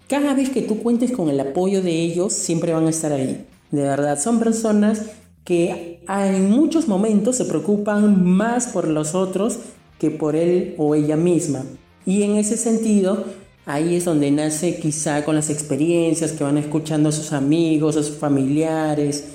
cada 0.09 0.33
vez 0.33 0.49
que 0.49 0.63
tú 0.63 0.79
cuentes 0.79 1.11
con 1.11 1.29
el 1.29 1.39
apoyo 1.39 1.83
de 1.83 1.91
ellos, 1.91 2.33
siempre 2.33 2.73
van 2.73 2.87
a 2.87 2.89
estar 2.89 3.11
ahí. 3.11 3.45
De 3.69 3.83
verdad, 3.83 4.19
son 4.19 4.39
personas 4.39 5.03
que 5.45 6.01
en 6.07 6.49
muchos 6.49 6.87
momentos 6.87 7.37
se 7.37 7.45
preocupan 7.45 8.25
más 8.25 8.67
por 8.67 8.87
los 8.87 9.13
otros 9.13 9.59
que 9.99 10.09
por 10.09 10.35
él 10.35 10.73
o 10.79 10.95
ella 10.95 11.15
misma. 11.15 11.63
Y 12.07 12.23
en 12.23 12.37
ese 12.37 12.57
sentido, 12.57 13.23
ahí 13.67 13.95
es 13.95 14.05
donde 14.05 14.31
nace 14.31 14.79
quizá 14.79 15.23
con 15.23 15.35
las 15.35 15.51
experiencias 15.51 16.31
que 16.31 16.43
van 16.43 16.57
escuchando 16.57 17.09
a 17.09 17.11
sus 17.11 17.31
amigos, 17.31 17.95
a 17.95 18.01
sus 18.01 18.17
familiares, 18.17 19.25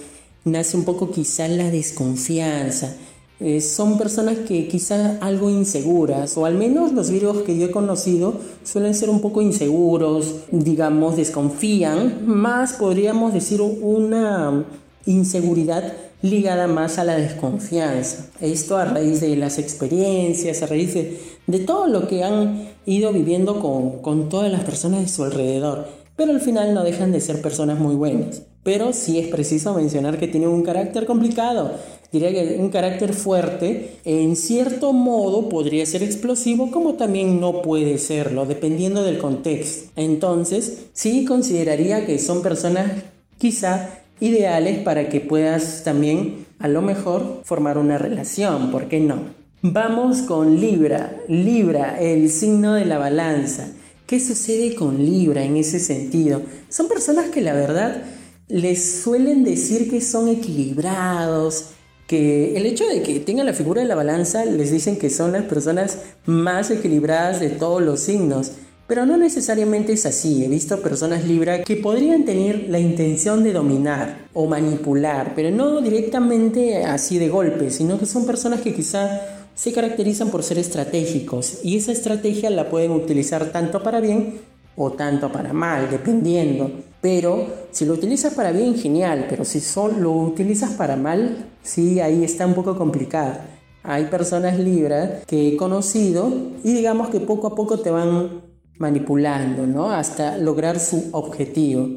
nace 0.45 0.76
un 0.76 0.85
poco 0.85 1.12
quizá 1.12 1.47
la 1.47 1.71
desconfianza. 1.71 2.97
Eh, 3.41 3.61
son 3.61 3.99
personas 3.99 4.38
que 4.38 4.69
quizá 4.69 5.19
algo 5.21 5.50
inseguras, 5.50 6.37
o 6.37 6.47
al 6.47 6.55
menos 6.55 6.93
los 6.93 7.11
virgos 7.11 7.43
que 7.43 7.59
yo 7.59 7.67
he 7.67 7.71
conocido 7.71 8.35
suelen 8.62 8.95
ser 8.95 9.11
un 9.11 9.21
poco 9.21 9.43
inseguros, 9.43 10.37
digamos, 10.53 11.17
desconfían, 11.17 12.26
más 12.26 12.75
podríamos 12.75 13.35
decir 13.35 13.61
una 13.61 14.64
inseguridad 15.05 15.93
ligada 16.23 16.69
más 16.69 16.99
a 16.99 17.05
la 17.05 17.17
desconfianza. 17.17 18.31
Esto 18.41 18.79
a 18.79 18.87
raíz 18.87 19.21
de 19.21 19.37
las 19.37 19.59
experiencias, 19.59 20.62
a 20.62 20.67
raíz 20.67 20.95
de, 20.95 21.59
todo 21.61 21.87
lo 21.87 22.09
que 22.09 22.25
han 22.25 22.71
ido 22.87 23.12
viviendo 23.12 23.61
con, 23.61 23.99
con 24.00 24.29
todas 24.31 24.50
las 24.50 24.64
personas 24.64 25.00
de 25.00 25.09
su 25.09 25.25
alrededor. 25.25 25.87
Pero 26.17 26.33
al 26.33 26.41
final 26.41 26.73
no 26.73 26.85
dejan 26.85 27.12
de 27.12 27.21
ser 27.21 27.43
personas 27.43 27.79
muy 27.79 27.95
buenas. 27.95 28.43
Pero 28.62 28.95
sí 28.95 29.19
es 29.19 29.29
preciso 29.29 29.75
mencionar 29.75 30.19
que 30.19 30.29
tienen 30.29 30.49
un 30.49 30.62
carácter 30.62 31.05
complicado. 31.05 31.73
Diría 32.14 32.30
que 32.30 32.59
un 32.61 32.68
carácter 32.68 33.12
fuerte, 33.12 33.97
en 34.04 34.37
cierto 34.37 34.92
modo 34.92 35.49
podría 35.49 35.85
ser 35.85 36.04
explosivo, 36.04 36.71
como 36.71 36.94
también 36.94 37.40
no 37.40 37.61
puede 37.61 37.99
serlo, 37.99 38.47
dependiendo 38.47 39.02
del 39.02 39.18
contexto. 39.18 39.90
Entonces, 39.97 40.85
sí 40.92 41.25
consideraría 41.25 42.06
que 42.06 42.21
son 42.21 42.40
personas 42.40 43.02
quizá 43.37 43.99
ideales 44.21 44.78
para 44.78 45.09
que 45.09 45.21
puedas 45.21 45.83
también 45.83 46.47
a 46.61 46.68
lo 46.68 46.83
mejor 46.83 47.40
formar 47.42 47.78
una 47.78 47.99
relación, 47.99 48.71
¿por 48.71 48.87
qué 48.87 49.00
no? 49.00 49.16
Vamos 49.62 50.18
con 50.18 50.61
Libra, 50.61 51.16
Libra, 51.26 51.99
el 52.00 52.30
signo 52.30 52.75
de 52.75 52.85
la 52.85 52.99
balanza. 52.99 53.73
¿Qué 54.06 54.21
sucede 54.21 54.76
con 54.76 55.04
Libra 55.04 55.42
en 55.42 55.56
ese 55.56 55.80
sentido? 55.80 56.42
Son 56.68 56.87
personas 56.87 57.30
que 57.30 57.40
la 57.40 57.54
verdad 57.54 58.04
les 58.47 59.02
suelen 59.02 59.42
decir 59.42 59.90
que 59.90 60.00
son 60.00 60.28
equilibrados, 60.28 61.71
que 62.06 62.56
el 62.56 62.66
hecho 62.66 62.87
de 62.87 63.02
que 63.02 63.20
tengan 63.20 63.46
la 63.46 63.54
figura 63.54 63.82
de 63.82 63.88
la 63.88 63.94
balanza 63.94 64.44
les 64.44 64.70
dicen 64.70 64.99
que 64.99 65.11
son 65.11 65.32
las 65.32 65.44
personas 65.44 65.99
más 66.26 66.70
equilibradas 66.70 67.40
de 67.40 67.50
todos 67.50 67.82
los 67.82 68.00
signos. 68.00 68.52
Pero 68.87 69.06
no 69.06 69.16
necesariamente 69.16 69.94
es 69.94 70.04
así. 70.04 70.44
He 70.44 70.49
visto 70.49 70.82
personas 70.82 71.25
Libra 71.25 71.62
que 71.62 71.76
podrían 71.76 72.26
tener 72.26 72.68
la 72.68 72.78
intención 72.78 73.42
de 73.42 73.54
dominar 73.54 74.28
o 74.34 74.46
manipular, 74.46 75.32
pero 75.34 75.50
no 75.50 75.80
directamente 75.80 76.84
así 76.84 77.18
de 77.18 77.30
golpe, 77.30 77.70
sino 77.70 77.99
que 77.99 78.04
son 78.04 78.26
personas 78.26 78.61
que 78.61 78.75
quizá 78.75 79.23
se 79.54 79.73
caracterizan 79.73 80.30
por 80.30 80.42
ser 80.42 80.58
estratégicos 80.58 81.61
y 81.62 81.76
esa 81.76 81.92
estrategia 81.92 82.50
la 82.50 82.68
pueden 82.68 82.90
utilizar 82.90 83.52
tanto 83.52 83.82
para 83.82 84.00
bien 84.00 84.40
o 84.76 84.93
tanto 84.93 85.31
para 85.31 85.52
mal, 85.52 85.88
dependiendo. 85.90 86.71
Pero 87.00 87.47
si 87.71 87.85
lo 87.85 87.95
utilizas 87.95 88.35
para 88.35 88.52
bien, 88.52 88.75
genial, 88.75 89.26
pero 89.28 89.45
si 89.45 89.61
solo 89.61 89.99
lo 89.99 90.12
utilizas 90.12 90.73
para 90.73 90.97
mal, 90.97 91.47
sí, 91.62 92.00
ahí 92.00 92.25
está 92.25 92.47
un 92.47 92.54
poco 92.54 92.76
complicado. 92.76 93.35
Hay 93.83 94.07
personas 94.07 94.59
Libra 94.59 95.21
que 95.26 95.49
he 95.49 95.57
conocido 95.57 96.33
y 96.64 96.73
digamos 96.73 97.09
que 97.11 97.21
poco 97.21 97.49
a 97.49 97.54
poco 97.54 97.81
te 97.81 97.90
van 97.90 98.43
manipulando, 98.78 99.66
¿no? 99.66 99.90
Hasta 99.90 100.38
lograr 100.38 100.81
su 100.81 101.11
objetivo. 101.12 101.88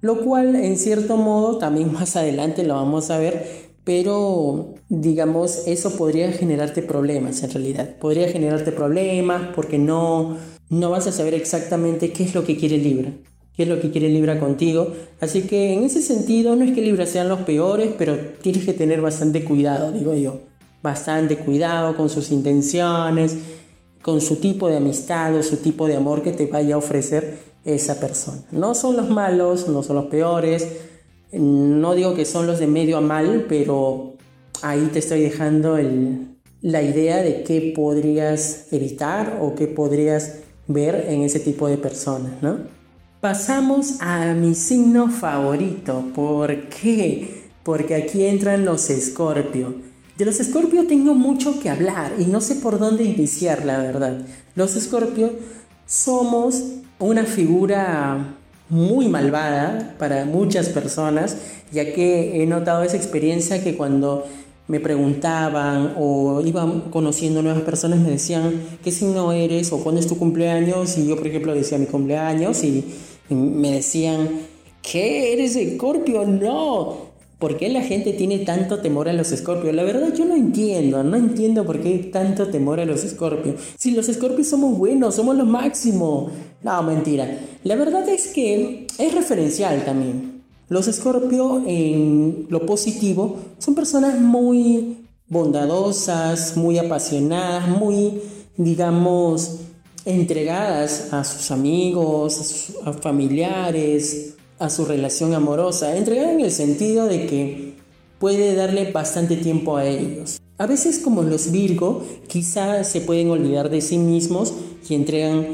Lo 0.00 0.24
cual, 0.24 0.56
en 0.56 0.76
cierto 0.76 1.16
modo, 1.16 1.58
también 1.58 1.92
más 2.00 2.16
adelante 2.16 2.64
lo 2.64 2.74
vamos 2.74 3.10
a 3.10 3.18
ver, 3.18 3.66
pero 3.84 4.74
digamos, 4.88 5.64
eso 5.66 5.96
podría 5.96 6.32
generarte 6.32 6.82
problemas 6.82 7.42
en 7.42 7.50
realidad. 7.50 7.96
Podría 8.00 8.28
generarte 8.28 8.72
problemas 8.72 9.54
porque 9.54 9.78
no, 9.78 10.38
no 10.68 10.90
vas 10.90 11.06
a 11.06 11.12
saber 11.12 11.34
exactamente 11.34 12.12
qué 12.12 12.24
es 12.24 12.34
lo 12.34 12.44
que 12.44 12.56
quiere 12.56 12.78
Libra. 12.78 13.12
Qué 13.56 13.62
es 13.62 13.68
lo 13.68 13.80
que 13.80 13.90
quiere 13.90 14.08
Libra 14.08 14.38
contigo. 14.38 14.92
Así 15.20 15.42
que 15.42 15.72
en 15.72 15.84
ese 15.84 16.02
sentido, 16.02 16.56
no 16.56 16.64
es 16.64 16.72
que 16.72 16.82
Libra 16.82 17.06
sean 17.06 17.28
los 17.28 17.40
peores, 17.40 17.90
pero 17.96 18.18
tienes 18.42 18.64
que 18.64 18.74
tener 18.74 19.00
bastante 19.00 19.44
cuidado, 19.44 19.92
digo 19.92 20.14
yo. 20.14 20.40
Bastante 20.82 21.38
cuidado 21.38 21.96
con 21.96 22.10
sus 22.10 22.30
intenciones 22.30 23.36
con 24.06 24.20
su 24.20 24.36
tipo 24.36 24.68
de 24.68 24.76
amistad 24.76 25.34
o 25.34 25.42
su 25.42 25.56
tipo 25.56 25.88
de 25.88 25.96
amor 25.96 26.22
que 26.22 26.30
te 26.30 26.46
vaya 26.46 26.76
a 26.76 26.78
ofrecer 26.78 27.38
esa 27.64 27.98
persona. 27.98 28.40
No 28.52 28.76
son 28.76 28.96
los 28.96 29.10
malos, 29.10 29.66
no 29.66 29.82
son 29.82 29.96
los 29.96 30.04
peores, 30.04 30.64
no 31.32 31.92
digo 31.96 32.14
que 32.14 32.24
son 32.24 32.46
los 32.46 32.60
de 32.60 32.68
medio 32.68 32.98
a 32.98 33.00
mal, 33.00 33.46
pero 33.48 34.14
ahí 34.62 34.90
te 34.92 35.00
estoy 35.00 35.22
dejando 35.22 35.76
la 36.62 36.82
idea 36.82 37.20
de 37.20 37.42
qué 37.42 37.72
podrías 37.74 38.72
evitar 38.72 39.40
o 39.42 39.56
qué 39.56 39.66
podrías 39.66 40.36
ver 40.68 41.06
en 41.08 41.22
ese 41.22 41.40
tipo 41.40 41.68
de 41.68 41.78
personas, 41.78 42.32
¿no? 42.42 42.58
Pasamos 43.20 44.00
a 44.00 44.34
mi 44.34 44.54
signo 44.54 45.10
favorito. 45.10 46.04
¿Por 46.14 46.68
qué? 46.68 47.44
Porque 47.62 47.94
aquí 47.94 48.24
entran 48.24 48.64
los 48.64 48.90
escorpios. 48.90 49.74
De 50.16 50.24
los 50.24 50.40
escorpios 50.40 50.86
tengo 50.86 51.14
mucho 51.14 51.60
que 51.60 51.68
hablar 51.68 52.12
y 52.18 52.24
no 52.24 52.40
sé 52.40 52.56
por 52.56 52.78
dónde 52.78 53.04
iniciar, 53.04 53.64
la 53.64 53.78
verdad. 53.78 54.18
Los 54.54 54.76
escorpios 54.76 55.32
somos 55.86 56.62
una 56.98 57.24
figura 57.24 58.36
muy 58.68 59.08
malvada 59.08 59.94
para 59.98 60.24
muchas 60.24 60.68
personas, 60.70 61.36
ya 61.70 61.92
que 61.92 62.42
he 62.42 62.46
notado 62.46 62.82
esa 62.82 62.96
experiencia 62.96 63.62
que 63.62 63.76
cuando 63.76 64.24
me 64.68 64.80
preguntaban 64.80 65.94
o 65.98 66.40
iban 66.44 66.90
conociendo 66.90 67.42
nuevas 67.42 67.62
personas 67.62 68.00
me 68.00 68.10
decían 68.10 68.62
qué 68.82 68.90
signo 68.90 69.32
eres 69.32 69.72
o 69.72 69.78
cuándo 69.78 70.00
es 70.00 70.06
tu 70.06 70.18
cumpleaños 70.18 70.98
y 70.98 71.06
yo 71.06 71.16
por 71.16 71.26
ejemplo 71.26 71.54
decía 71.54 71.78
mi 71.78 71.86
cumpleaños 71.86 72.64
y 72.64 72.84
me 73.28 73.72
decían 73.72 74.28
¿qué 74.82 75.32
eres 75.32 75.56
escorpio? 75.56 76.24
No, 76.24 77.06
¿Por 77.38 77.58
qué 77.58 77.68
la 77.68 77.82
gente 77.82 78.14
tiene 78.14 78.38
tanto 78.38 78.80
temor 78.80 79.10
a 79.10 79.12
los 79.12 79.30
escorpios? 79.30 79.74
La 79.74 79.82
verdad 79.82 80.14
yo 80.14 80.24
no 80.24 80.34
entiendo, 80.34 81.04
no 81.04 81.18
entiendo 81.18 81.66
por 81.66 81.82
qué 81.82 81.98
tanto 82.10 82.48
temor 82.48 82.80
a 82.80 82.86
los 82.86 83.04
escorpios. 83.04 83.56
Si 83.76 83.90
los 83.90 84.08
escorpios 84.08 84.48
somos 84.48 84.78
buenos, 84.78 85.16
somos 85.16 85.36
lo 85.36 85.44
máximo. 85.44 86.30
No, 86.62 86.82
mentira. 86.82 87.38
La 87.62 87.76
verdad 87.76 88.08
es 88.08 88.28
que 88.28 88.86
es 88.98 89.14
referencial 89.14 89.84
también. 89.84 90.35
Los 90.68 90.88
escorpios 90.88 91.62
en 91.66 92.46
lo 92.48 92.66
positivo 92.66 93.36
son 93.58 93.76
personas 93.76 94.20
muy 94.20 95.06
bondadosas, 95.28 96.56
muy 96.56 96.78
apasionadas, 96.78 97.68
muy, 97.68 98.20
digamos, 98.56 99.58
entregadas 100.04 101.12
a 101.12 101.22
sus 101.22 101.52
amigos, 101.52 102.40
a 102.40 102.44
sus 102.44 103.00
familiares, 103.00 104.34
a 104.58 104.68
su 104.68 104.84
relación 104.84 105.34
amorosa, 105.34 105.96
entregada 105.96 106.32
en 106.32 106.40
el 106.40 106.50
sentido 106.50 107.06
de 107.06 107.26
que 107.26 107.74
puede 108.18 108.54
darle 108.56 108.90
bastante 108.90 109.36
tiempo 109.36 109.76
a 109.76 109.86
ellos. 109.86 110.40
A 110.58 110.66
veces 110.66 110.98
como 110.98 111.22
los 111.22 111.52
Virgo, 111.52 112.02
quizá 112.26 112.82
se 112.82 113.02
pueden 113.02 113.30
olvidar 113.30 113.70
de 113.70 113.80
sí 113.80 113.98
mismos 113.98 114.52
y 114.88 114.94
entregan 114.94 115.46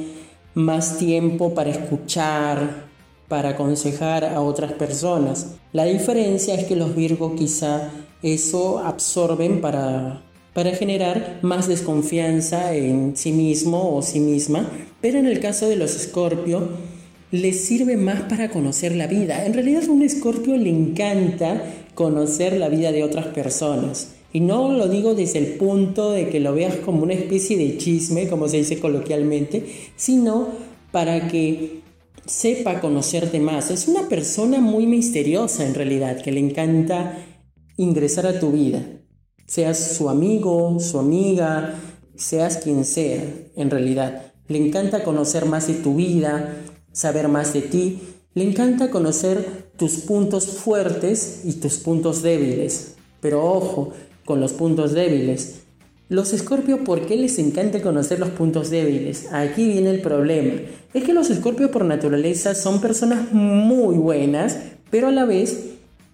más 0.54 0.96
tiempo 0.96 1.54
para 1.54 1.70
escuchar, 1.70 2.91
para 3.32 3.48
aconsejar 3.48 4.26
a 4.26 4.42
otras 4.42 4.74
personas. 4.74 5.54
La 5.72 5.86
diferencia 5.86 6.54
es 6.54 6.66
que 6.66 6.76
los 6.76 6.94
Virgo 6.94 7.34
quizá 7.34 7.88
eso 8.22 8.80
absorben 8.80 9.62
para, 9.62 10.22
para 10.52 10.72
generar 10.72 11.38
más 11.40 11.66
desconfianza 11.66 12.74
en 12.74 13.16
sí 13.16 13.32
mismo 13.32 13.96
o 13.96 14.02
sí 14.02 14.20
misma, 14.20 14.68
pero 15.00 15.18
en 15.18 15.24
el 15.24 15.40
caso 15.40 15.66
de 15.66 15.76
los 15.76 15.96
Escorpio 15.96 16.68
les 17.30 17.64
sirve 17.64 17.96
más 17.96 18.20
para 18.20 18.50
conocer 18.50 18.94
la 18.94 19.06
vida. 19.06 19.46
En 19.46 19.54
realidad 19.54 19.84
a 19.88 19.92
un 19.92 20.02
Escorpio 20.02 20.54
le 20.58 20.68
encanta 20.68 21.64
conocer 21.94 22.58
la 22.58 22.68
vida 22.68 22.92
de 22.92 23.02
otras 23.02 23.28
personas. 23.28 24.16
Y 24.34 24.40
no 24.40 24.72
lo 24.72 24.88
digo 24.88 25.14
desde 25.14 25.38
el 25.38 25.54
punto 25.54 26.10
de 26.10 26.28
que 26.28 26.38
lo 26.38 26.52
veas 26.52 26.76
como 26.84 27.02
una 27.02 27.14
especie 27.14 27.56
de 27.56 27.78
chisme, 27.78 28.28
como 28.28 28.46
se 28.46 28.58
dice 28.58 28.78
coloquialmente, 28.78 29.64
sino 29.96 30.48
para 30.90 31.28
que 31.28 31.80
sepa 32.26 32.80
conocerte 32.80 33.40
más. 33.40 33.70
Es 33.70 33.88
una 33.88 34.08
persona 34.08 34.60
muy 34.60 34.86
misteriosa 34.86 35.66
en 35.66 35.74
realidad, 35.74 36.20
que 36.20 36.32
le 36.32 36.40
encanta 36.40 37.18
ingresar 37.76 38.26
a 38.26 38.38
tu 38.38 38.52
vida. 38.52 38.82
Seas 39.46 39.96
su 39.96 40.08
amigo, 40.08 40.78
su 40.80 40.98
amiga, 40.98 41.74
seas 42.16 42.58
quien 42.58 42.84
sea, 42.84 43.22
en 43.56 43.70
realidad. 43.70 44.32
Le 44.48 44.58
encanta 44.58 45.04
conocer 45.04 45.46
más 45.46 45.66
de 45.66 45.74
tu 45.74 45.94
vida, 45.94 46.56
saber 46.92 47.28
más 47.28 47.52
de 47.52 47.62
ti. 47.62 48.00
Le 48.34 48.44
encanta 48.44 48.90
conocer 48.90 49.72
tus 49.76 49.98
puntos 49.98 50.46
fuertes 50.46 51.42
y 51.44 51.54
tus 51.54 51.78
puntos 51.78 52.22
débiles. 52.22 52.94
Pero 53.20 53.44
ojo 53.44 53.92
con 54.24 54.40
los 54.40 54.52
puntos 54.52 54.92
débiles. 54.92 55.61
Los 56.12 56.34
escorpios, 56.34 56.80
¿por 56.80 57.06
qué 57.06 57.16
les 57.16 57.38
encanta 57.38 57.80
conocer 57.80 58.20
los 58.20 58.28
puntos 58.28 58.68
débiles? 58.68 59.32
Aquí 59.32 59.66
viene 59.66 59.88
el 59.88 60.02
problema. 60.02 60.60
Es 60.92 61.04
que 61.04 61.14
los 61.14 61.30
escorpios 61.30 61.70
por 61.70 61.86
naturaleza 61.86 62.54
son 62.54 62.82
personas 62.82 63.32
muy 63.32 63.96
buenas, 63.96 64.58
pero 64.90 65.08
a 65.08 65.10
la 65.10 65.24
vez 65.24 65.70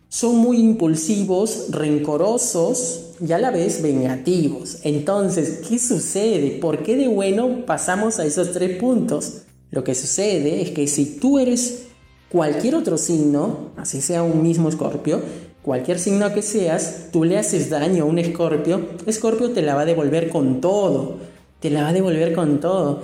son 0.09 0.37
muy 0.37 0.59
impulsivos, 0.59 1.73
rencorosos 1.73 3.07
y 3.26 3.33
a 3.33 3.38
la 3.38 3.50
vez 3.50 3.83
vengativos. 3.83 4.78
Entonces, 4.85 5.62
¿qué 5.69 5.81
sucede? 5.81 6.61
¿Por 6.61 6.85
qué 6.85 6.97
de 6.97 7.09
bueno 7.09 7.67
pasamos 7.67 8.21
a 8.21 8.25
esos 8.25 8.52
tres 8.52 8.78
puntos? 8.78 9.38
Lo 9.73 9.83
que 9.83 9.97
sucede 9.97 10.62
es 10.62 10.71
que 10.71 10.87
si 10.87 11.07
tú 11.17 11.40
eres 11.40 11.87
cualquier 12.28 12.76
otro 12.76 12.99
signo, 12.99 13.73
así 13.76 14.00
sea 14.00 14.23
un 14.23 14.45
mismo 14.45 14.69
escorpio, 14.69 15.23
cualquier 15.69 15.99
signo 15.99 16.33
que 16.33 16.41
seas, 16.41 17.09
tú 17.13 17.25
le 17.25 17.37
haces 17.37 17.69
daño 17.69 18.05
a 18.05 18.07
un 18.07 18.19
escorpio, 18.19 18.89
escorpio 19.05 19.51
te 19.51 19.61
la 19.61 19.75
va 19.75 19.83
a 19.83 19.85
devolver 19.85 20.31
con 20.31 20.63
todo, 20.63 21.17
te 21.61 21.69
la 21.69 21.83
va 21.83 21.89
a 21.91 21.93
devolver 21.93 22.33
con 22.33 22.59
todo. 22.59 23.03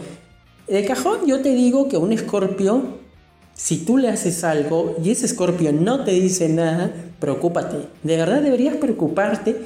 De 0.67 0.83
cajón 0.87 1.27
yo 1.27 1.43
te 1.43 1.55
digo 1.55 1.91
que 1.91 1.99
un 1.99 2.11
escorpio 2.11 3.05
si 3.53 3.85
tú 3.85 3.99
le 3.99 4.09
haces 4.09 4.45
algo 4.45 4.97
y 5.05 5.11
ese 5.11 5.27
escorpio 5.27 5.75
no 5.75 6.05
te 6.05 6.13
dice 6.13 6.49
nada, 6.49 6.91
preocúpate. 7.21 7.77
De 8.03 8.17
verdad 8.17 8.41
deberías 8.41 8.77
preocuparte 8.77 9.57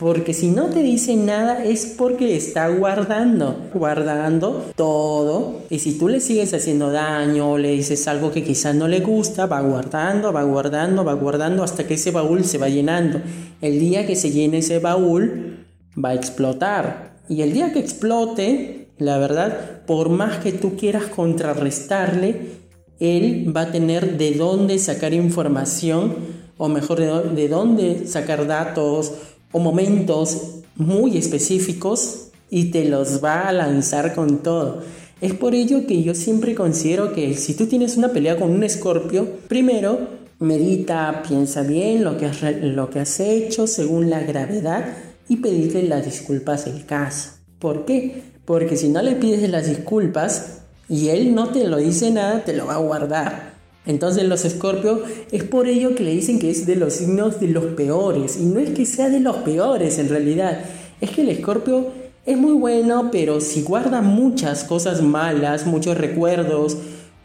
porque 0.00 0.32
si 0.32 0.48
no 0.48 0.70
te 0.70 0.82
dice 0.82 1.14
nada 1.14 1.62
es 1.62 1.84
porque 1.84 2.34
está 2.34 2.68
guardando, 2.68 3.68
guardando 3.74 4.70
todo. 4.74 5.60
Y 5.68 5.78
si 5.80 5.98
tú 5.98 6.08
le 6.08 6.20
sigues 6.20 6.54
haciendo 6.54 6.90
daño 6.90 7.52
o 7.52 7.58
le 7.58 7.72
dices 7.72 8.08
algo 8.08 8.32
que 8.32 8.42
quizás 8.42 8.74
no 8.74 8.88
le 8.88 9.00
gusta, 9.00 9.44
va 9.44 9.60
guardando, 9.60 10.32
va 10.32 10.42
guardando, 10.42 11.04
va 11.04 11.12
guardando 11.12 11.62
hasta 11.62 11.86
que 11.86 11.94
ese 11.94 12.12
baúl 12.12 12.44
se 12.44 12.56
va 12.56 12.70
llenando. 12.70 13.20
El 13.60 13.78
día 13.78 14.06
que 14.06 14.16
se 14.16 14.30
llene 14.30 14.58
ese 14.58 14.78
baúl, 14.78 15.66
va 16.02 16.10
a 16.10 16.14
explotar. 16.14 17.18
Y 17.28 17.42
el 17.42 17.52
día 17.52 17.74
que 17.74 17.80
explote, 17.80 18.88
la 18.96 19.18
verdad, 19.18 19.82
por 19.86 20.08
más 20.08 20.38
que 20.38 20.52
tú 20.52 20.76
quieras 20.76 21.08
contrarrestarle, 21.14 22.60
él 23.00 23.52
va 23.54 23.62
a 23.62 23.70
tener 23.70 24.16
de 24.16 24.32
dónde 24.32 24.78
sacar 24.78 25.12
información, 25.12 26.40
o 26.56 26.68
mejor, 26.68 27.34
de 27.34 27.48
dónde 27.48 28.06
sacar 28.06 28.46
datos 28.46 29.12
o 29.52 29.58
momentos 29.58 30.60
muy 30.76 31.16
específicos 31.16 32.28
y 32.50 32.70
te 32.70 32.84
los 32.84 33.22
va 33.22 33.48
a 33.48 33.52
lanzar 33.52 34.14
con 34.14 34.42
todo. 34.42 34.82
Es 35.20 35.34
por 35.34 35.54
ello 35.54 35.86
que 35.86 36.02
yo 36.02 36.14
siempre 36.14 36.54
considero 36.54 37.12
que 37.12 37.34
si 37.34 37.54
tú 37.54 37.66
tienes 37.66 37.96
una 37.96 38.08
pelea 38.08 38.38
con 38.38 38.50
un 38.50 38.64
escorpio, 38.64 39.28
primero 39.48 40.20
medita, 40.38 41.22
piensa 41.26 41.62
bien 41.62 42.02
lo 42.02 42.16
que 42.16 42.26
has, 42.26 42.42
lo 42.62 42.88
que 42.88 43.00
has 43.00 43.20
hecho 43.20 43.66
según 43.66 44.08
la 44.08 44.20
gravedad 44.20 44.96
y 45.28 45.36
pedirle 45.36 45.82
las 45.82 46.06
disculpas 46.06 46.64
del 46.64 46.86
caso. 46.86 47.32
¿Por 47.58 47.84
qué? 47.84 48.22
Porque 48.46 48.76
si 48.76 48.88
no 48.88 49.02
le 49.02 49.16
pides 49.16 49.48
las 49.48 49.68
disculpas, 49.68 50.60
y 50.90 51.10
él 51.10 51.36
no 51.36 51.50
te 51.50 51.68
lo 51.68 51.76
dice 51.76 52.10
nada, 52.10 52.42
te 52.42 52.52
lo 52.52 52.66
va 52.66 52.74
a 52.74 52.78
guardar. 52.78 53.49
Entonces 53.90 54.22
los 54.24 54.44
escorpios 54.44 55.00
es 55.32 55.42
por 55.42 55.66
ello 55.66 55.96
que 55.96 56.04
le 56.04 56.12
dicen 56.12 56.38
que 56.38 56.48
es 56.48 56.64
de 56.64 56.76
los 56.76 56.94
signos 56.94 57.40
de 57.40 57.48
los 57.48 57.64
peores. 57.64 58.38
Y 58.38 58.44
no 58.44 58.60
es 58.60 58.70
que 58.70 58.86
sea 58.86 59.08
de 59.08 59.18
los 59.18 59.38
peores 59.38 59.98
en 59.98 60.08
realidad. 60.08 60.60
Es 61.00 61.10
que 61.10 61.22
el 61.22 61.28
escorpio 61.28 61.88
es 62.24 62.38
muy 62.38 62.52
bueno, 62.52 63.08
pero 63.10 63.40
si 63.40 63.62
guarda 63.62 64.00
muchas 64.00 64.62
cosas 64.62 65.02
malas, 65.02 65.66
muchos 65.66 65.98
recuerdos, 65.98 66.76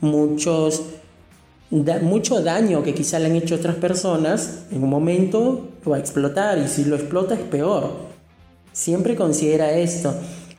muchos, 0.01 0.81
mucho 1.69 2.41
daño 2.41 2.81
que 2.81 2.95
quizá 2.95 3.19
le 3.19 3.27
han 3.27 3.35
hecho 3.35 3.55
otras 3.55 3.75
personas, 3.75 4.63
en 4.71 4.83
un 4.83 4.89
momento 4.89 5.69
va 5.87 5.97
a 5.97 5.99
explotar. 5.99 6.57
Y 6.57 6.67
si 6.67 6.85
lo 6.85 6.95
explota 6.95 7.35
es 7.35 7.41
peor. 7.41 7.91
Siempre 8.73 9.15
considera 9.15 9.71
esto 9.73 10.15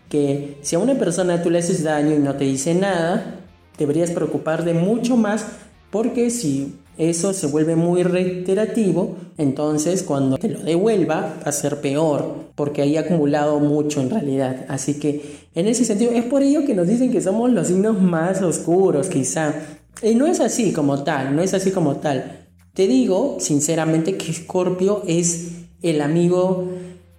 que 0.09 0.59
si 0.63 0.77
a 0.77 0.79
una 0.79 0.95
persona 0.95 1.43
tú 1.43 1.51
le 1.51 1.59
haces 1.59 1.83
daño 1.83 2.15
y 2.15 2.21
no 2.21 2.37
te 2.37 2.45
dice 2.45 2.77
nada, 2.77 3.41
deberías 3.77 4.13
preocuparte 4.13 4.73
mucho 4.73 5.17
más 5.17 5.45
porque 5.91 6.31
si 6.31 6.75
eso 6.99 7.35
se 7.35 7.47
vuelve 7.47 7.77
muy 7.77 8.03
reiterativo, 8.03 9.17
entonces 9.37 10.03
cuando 10.03 10.39
te 10.39 10.49
lo 10.49 10.61
devuelva 10.61 11.37
va 11.45 11.49
a 11.49 11.53
ser 11.53 11.81
peor, 11.81 12.47
porque 12.55 12.83
hay 12.83 12.97
acumulado 12.97 13.61
mucho 13.61 14.01
en 14.01 14.11
realidad. 14.11 14.65
Así 14.69 14.95
que 14.95 15.23
en 15.55 15.67
ese 15.67 15.85
sentido 15.85 16.13
es 16.13 16.25
por 16.25 16.43
ello 16.43 16.65
que 16.65 16.75
nos 16.75 16.89
dicen 16.89 17.13
que 17.13 17.21
somos 17.21 17.51
los 17.51 17.69
signos 17.69 18.01
más 18.01 18.41
oscuros 18.41 19.09
quizá. 19.09 19.55
Y 20.03 20.15
no 20.15 20.27
es 20.27 20.41
así 20.41 20.73
como 20.73 21.05
tal, 21.05 21.37
no 21.37 21.43
es 21.43 21.53
así 21.55 21.71
como 21.71 21.97
tal. 21.97 22.47
Te 22.73 22.87
digo 22.87 23.39
sinceramente 23.41 24.17
que 24.17 24.33
Scorpio 24.33 25.03
es 25.07 25.53
el 25.83 26.01
amigo 26.01 26.69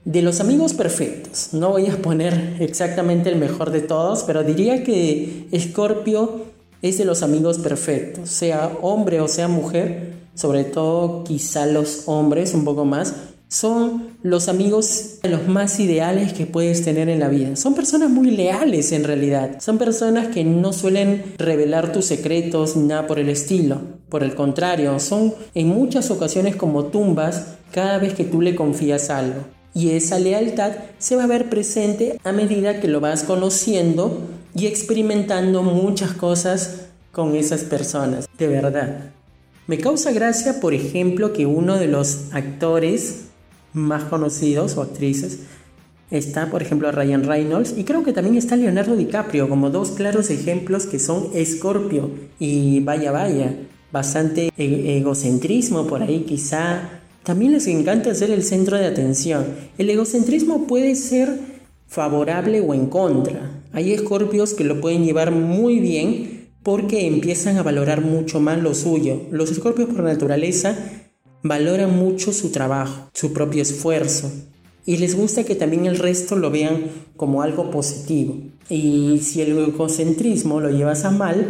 de 0.06 0.22
los 0.22 0.40
amigos 0.40 0.74
perfectos, 0.74 1.50
no 1.52 1.72
voy 1.72 1.88
a 1.88 1.98
poner 1.98 2.56
exactamente 2.62 3.30
el 3.30 3.36
mejor 3.36 3.72
de 3.72 3.82
todos, 3.82 4.24
pero 4.24 4.42
diría 4.42 4.82
que 4.86 5.48
Scorpio 5.60 6.44
es 6.82 6.98
de 6.98 7.06
los 7.06 7.24
amigos 7.24 7.58
perfectos, 7.60 8.30
sea 8.30 8.72
hombre 8.82 9.22
o 9.22 9.28
sea 9.28 9.48
mujer, 9.48 10.14
sobre 10.36 10.64
todo 10.64 11.24
quizá 11.24 11.66
los 11.66 12.04
hombres 12.06 12.54
un 12.54 12.64
poco 12.64 12.86
más, 12.86 13.14
son 13.50 14.10
los 14.24 14.50
amigos 14.50 15.20
los 15.24 15.48
más 15.48 15.80
ideales 15.80 16.34
que 16.34 16.46
puedes 16.46 16.84
tener 16.84 17.08
en 17.08 17.20
la 17.20 17.30
vida. 17.30 17.56
Son 17.56 17.76
personas 17.76 18.10
muy 18.10 18.30
leales 18.32 18.92
en 18.92 19.06
realidad. 19.06 19.62
Son 19.62 19.78
personas 19.78 20.28
que 20.28 20.44
no 20.44 20.74
suelen 20.74 21.24
revelar 21.38 21.94
tus 21.94 22.06
secretos 22.06 22.76
ni 22.76 22.88
nada 22.88 23.08
por 23.08 23.20
el 23.20 23.30
estilo. 23.30 23.80
Por 24.10 24.24
el 24.24 24.36
contrario, 24.36 25.00
son 25.00 25.34
en 25.54 25.70
muchas 25.70 26.12
ocasiones 26.12 26.58
como 26.58 26.86
tumbas 26.86 27.56
cada 27.72 28.00
vez 28.00 28.14
que 28.14 28.26
tú 28.26 28.42
le 28.42 28.54
confías 28.54 29.10
algo 29.10 29.57
y 29.74 29.92
esa 29.92 30.20
lealtad 30.20 30.72
se 30.98 31.16
va 31.16 31.26
a 31.26 31.28
ver 31.28 31.50
presente 31.50 32.20
a 32.24 32.32
medida 32.32 32.80
que 32.80 32.88
lo 32.88 33.00
vas 33.00 33.24
conociendo 33.24 34.22
y 34.56 34.66
experimentando 34.66 35.64
muchas 35.64 36.14
cosas 36.14 36.88
con 37.12 37.36
esas 37.36 37.62
personas, 37.62 38.28
de 38.38 38.48
verdad. 38.48 39.12
Me 39.68 39.78
causa 39.78 40.12
gracia, 40.12 40.60
por 40.60 40.74
ejemplo, 40.74 41.34
que 41.34 41.46
uno 41.46 41.78
de 41.78 41.88
los 41.88 42.32
actores 42.32 43.26
más 43.74 44.04
conocidos 44.06 44.78
o 44.78 44.82
actrices 44.82 45.40
está, 46.10 46.50
por 46.50 46.62
ejemplo, 46.62 46.92
Ryan 46.92 47.24
Reynolds 47.24 47.74
y 47.78 47.84
creo 47.84 48.04
que 48.04 48.14
también 48.14 48.36
está 48.36 48.56
Leonardo 48.56 48.96
DiCaprio 48.96 49.50
como 49.50 49.70
dos 49.70 49.92
claros 49.92 50.30
ejemplos 50.30 50.86
que 50.86 51.00
son 51.00 51.30
Escorpio 51.34 52.12
y 52.40 52.80
vaya 52.80 53.12
vaya, 53.12 53.56
bastante 53.92 54.52
e-, 54.58 54.98
egocentrismo 54.98 55.86
por 55.86 56.02
ahí 56.02 56.22
quizá 56.22 56.97
también 57.28 57.52
les 57.52 57.68
encanta 57.68 58.16
ser 58.16 58.32
el 58.32 58.42
centro 58.42 58.78
de 58.78 58.86
atención. 58.86 59.48
El 59.78 59.90
egocentrismo 59.90 60.66
puede 60.66 60.96
ser 60.96 61.38
favorable 61.86 62.62
o 62.62 62.74
en 62.74 62.86
contra. 62.86 63.66
Hay 63.74 63.92
escorpios 63.92 64.54
que 64.54 64.64
lo 64.64 64.80
pueden 64.80 65.04
llevar 65.04 65.32
muy 65.32 65.82
bien 65.82 66.48
porque 66.64 67.06
empiezan 67.06 67.58
a 67.58 67.64
valorar 67.64 68.00
mucho 68.00 68.40
más 68.40 68.64
lo 68.64 68.74
suyo. 68.74 69.24
Los 69.30 69.52
escorpios 69.52 69.90
por 69.90 70.04
naturaleza 70.04 70.78
valoran 71.44 71.98
mucho 71.98 72.32
su 72.32 72.52
trabajo, 72.52 73.10
su 73.14 73.34
propio 73.34 73.62
esfuerzo. 73.62 74.32
Y 74.86 74.96
les 74.96 75.14
gusta 75.14 75.44
que 75.44 75.56
también 75.56 75.86
el 75.86 75.98
resto 75.98 76.38
lo 76.38 76.50
vean 76.50 76.86
como 77.18 77.42
algo 77.42 77.72
positivo. 77.72 78.38
Y 78.70 79.20
si 79.22 79.42
el 79.42 79.58
egocentrismo 79.58 80.62
lo 80.62 80.70
llevas 80.70 81.04
a 81.04 81.12
mal, 81.12 81.46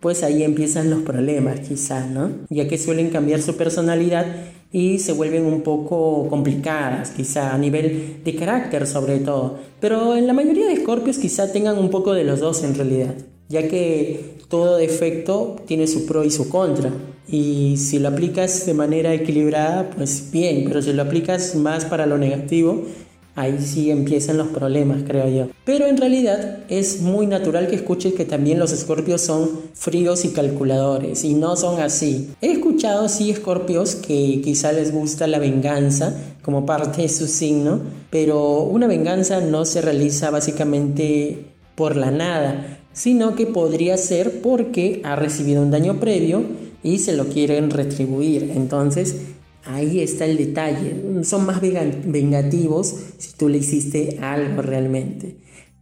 pues 0.00 0.22
ahí 0.22 0.42
empiezan 0.42 0.88
los 0.88 1.02
problemas 1.02 1.60
quizás, 1.60 2.08
¿no? 2.08 2.30
Ya 2.48 2.66
que 2.66 2.78
suelen 2.78 3.10
cambiar 3.10 3.42
su 3.42 3.56
personalidad 3.56 4.24
y 4.72 4.98
se 4.98 5.12
vuelven 5.12 5.46
un 5.46 5.62
poco 5.62 6.28
complicadas, 6.28 7.10
quizá 7.10 7.54
a 7.54 7.58
nivel 7.58 8.20
de 8.24 8.34
carácter 8.34 8.86
sobre 8.86 9.18
todo. 9.18 9.58
Pero 9.80 10.14
en 10.16 10.26
la 10.26 10.32
mayoría 10.32 10.66
de 10.66 10.74
escorpios 10.74 11.18
quizá 11.18 11.50
tengan 11.52 11.78
un 11.78 11.90
poco 11.90 12.12
de 12.12 12.24
los 12.24 12.40
dos 12.40 12.62
en 12.64 12.74
realidad. 12.74 13.14
ya 13.48 13.66
que 13.66 14.36
todo 14.48 14.76
defecto 14.76 15.56
tiene 15.66 15.86
su 15.86 16.06
pro 16.06 16.24
y 16.24 16.30
su 16.30 16.48
contra. 16.48 16.90
Y 17.26 17.76
si 17.76 17.98
lo 17.98 18.08
aplicas 18.08 18.66
de 18.66 18.74
manera 18.74 19.12
equilibrada, 19.14 19.90
pues 19.90 20.30
bien, 20.30 20.64
pero 20.66 20.80
si 20.82 20.92
lo 20.92 21.02
aplicas 21.02 21.54
más 21.54 21.84
para 21.84 22.06
lo 22.06 22.18
negativo, 22.18 22.84
ahí 23.38 23.58
sí 23.60 23.90
empiezan 23.90 24.36
los 24.36 24.48
problemas, 24.48 25.02
creo 25.06 25.28
yo. 25.28 25.48
Pero 25.64 25.86
en 25.86 25.96
realidad 25.96 26.58
es 26.68 27.00
muy 27.00 27.26
natural 27.26 27.68
que 27.68 27.76
escuches 27.76 28.14
que 28.14 28.24
también 28.24 28.58
los 28.58 28.72
escorpios 28.72 29.20
son 29.20 29.48
fríos 29.74 30.24
y 30.24 30.30
calculadores, 30.30 31.24
y 31.24 31.34
no 31.34 31.56
son 31.56 31.80
así. 31.80 32.30
He 32.40 32.50
escuchado 32.50 33.08
sí 33.08 33.30
escorpios 33.30 33.94
que 33.94 34.40
quizá 34.42 34.72
les 34.72 34.92
gusta 34.92 35.28
la 35.28 35.38
venganza 35.38 36.16
como 36.42 36.66
parte 36.66 37.02
de 37.02 37.08
su 37.08 37.28
signo, 37.28 37.80
pero 38.10 38.62
una 38.62 38.88
venganza 38.88 39.40
no 39.40 39.64
se 39.64 39.82
realiza 39.82 40.30
básicamente 40.30 41.44
por 41.76 41.94
la 41.96 42.10
nada, 42.10 42.80
sino 42.92 43.36
que 43.36 43.46
podría 43.46 43.96
ser 43.96 44.40
porque 44.40 45.00
ha 45.04 45.14
recibido 45.14 45.62
un 45.62 45.70
daño 45.70 46.00
previo 46.00 46.42
y 46.82 46.98
se 46.98 47.12
lo 47.12 47.26
quieren 47.26 47.70
retribuir. 47.70 48.52
Entonces, 48.56 49.16
Ahí 49.68 50.00
está 50.00 50.24
el 50.24 50.38
detalle. 50.38 51.24
Son 51.24 51.44
más 51.44 51.60
vengativos 51.60 52.94
si 53.18 53.36
tú 53.36 53.50
le 53.50 53.58
hiciste 53.58 54.18
algo 54.22 54.62
realmente. 54.62 55.36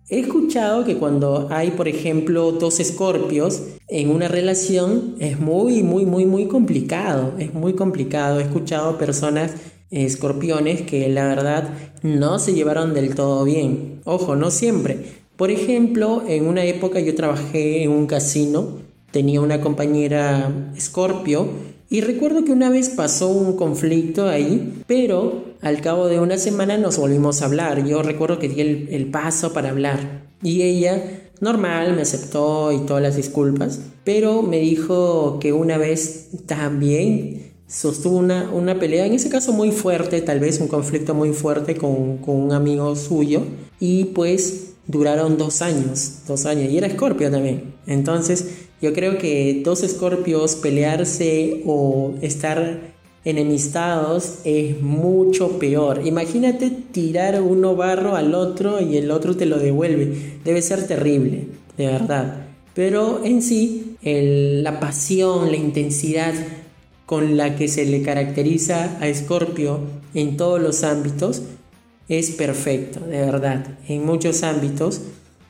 He 0.09 0.19
escuchado 0.19 0.85
que 0.85 0.97
cuando 0.97 1.47
hay, 1.51 1.71
por 1.71 1.87
ejemplo, 1.87 2.51
dos 2.51 2.81
escorpios 2.81 3.63
en 3.87 4.11
una 4.11 4.27
relación 4.27 5.15
es 5.21 5.39
muy, 5.39 5.85
muy, 5.85 6.05
muy, 6.05 6.27
muy 6.27 6.49
complicado. 6.49 7.35
Es 7.39 7.55
muy 7.55 7.75
complicado. 7.75 8.41
He 8.41 8.43
escuchado 8.43 8.99
personas 8.99 9.53
escorpiones 9.93 10.83
que 10.83 11.09
la 11.09 11.29
verdad 11.29 11.71
no 12.03 12.41
se 12.41 12.55
llevaron 12.55 12.93
del 12.93 13.15
todo 13.15 13.45
bien. 13.45 14.01
Ojo, 14.05 14.35
no 14.35 14.51
siempre. 14.51 14.99
Por 15.37 15.53
ejemplo, 15.53 16.25
en 16.27 16.49
una 16.49 16.65
época 16.65 16.99
yo 16.99 17.15
trabajé 17.15 17.85
en 17.85 17.91
un 17.91 18.07
casino, 18.09 18.79
tenía 19.13 19.41
una 19.41 19.61
compañera 19.61 20.73
escorpio 20.77 21.76
y 21.89 22.01
recuerdo 22.01 22.45
que 22.45 22.51
una 22.51 22.69
vez 22.69 22.89
pasó 22.91 23.29
un 23.29 23.57
conflicto 23.57 24.29
ahí, 24.29 24.83
pero 24.89 25.45
al 25.61 25.81
cabo 25.81 26.09
de 26.09 26.19
una 26.19 26.37
semana 26.37 26.77
nos 26.79 26.99
volvimos 26.99 27.43
a 27.43 27.45
hablar. 27.45 27.85
Yo 27.85 28.03
recuerdo 28.03 28.41
que 28.41 28.49
di 28.49 28.61
el, 28.61 29.07
paso 29.11 29.53
para 29.53 29.71
hablar. 29.71 30.27
Y 30.43 30.63
ella, 30.63 31.31
normal, 31.41 31.95
me 31.95 32.03
aceptó 32.03 32.73
y 32.73 32.81
todas 32.81 33.03
las 33.03 33.15
disculpas, 33.15 33.81
pero 34.03 34.43
me 34.43 34.59
dijo 34.59 35.39
que 35.41 35.53
una 35.53 35.79
vez 35.79 36.31
también 36.47 37.53
sostuvo 37.69 38.19
una, 38.19 38.51
una 38.51 38.79
pelea, 38.79 39.07
en 39.07 39.13
ese 39.13 39.29
caso 39.29 39.53
muy 39.53 39.71
fuerte, 39.71 40.21
tal 40.23 40.41
vez 40.41 40.61
un 40.61 40.69
conflicto 40.69 41.15
muy 41.15 41.33
fuerte 41.33 41.77
con, 41.77 42.19
con 42.19 42.35
un 42.37 42.53
amigo 42.53 42.97
suyo. 42.97 43.43
Y 43.79 44.07
pues 44.07 44.73
duraron 44.89 45.39
dos 45.39 45.63
años, 45.63 46.23
dos 46.27 46.47
años. 46.47 46.71
Y 46.71 46.79
era 46.79 46.91
Scorpio 46.91 47.31
también. 47.31 47.75
Entonces 47.87 48.66
yo 48.81 48.93
creo 48.93 49.19
que 49.19 49.63
dos 49.65 49.83
escorpios 49.83 50.57
pelearse 50.57 51.63
o 51.67 52.15
estar 52.21 52.95
enemistados 53.25 54.39
es 54.45 54.81
mucho 54.81 55.59
peor. 55.59 56.07
Imagínate 56.07 56.71
tirar 56.71 57.43
uno 57.43 57.75
barro 57.75 58.15
al 58.15 58.35
otro 58.35 58.81
y 58.81 58.97
el 58.97 59.11
otro 59.11 59.37
te 59.37 59.47
lo 59.47 59.59
devuelve. 59.59 60.39
Debe 60.45 60.63
ser 60.63 60.87
terrible, 60.87 61.49
de 61.77 61.87
verdad. 61.87 62.47
Pero 62.75 63.25
en 63.25 63.43
sí, 63.43 63.97
la 64.03 64.79
pasión, 64.79 65.51
la 65.51 65.57
intensidad 65.57 66.35
con 67.07 67.37
la 67.37 67.57
que 67.57 67.69
se 67.69 67.87
le 67.87 68.03
caracteriza 68.03 68.99
a 69.01 69.09
Escorpio 69.09 69.81
en 70.15 70.37
todos 70.37 70.61
los 70.61 70.85
ámbitos 70.85 71.43
es 72.09 72.31
perfecto, 72.31 73.01
de 73.01 73.21
verdad. 73.21 73.67
En 73.89 74.05
muchos 74.05 74.43
ámbitos 74.43 75.01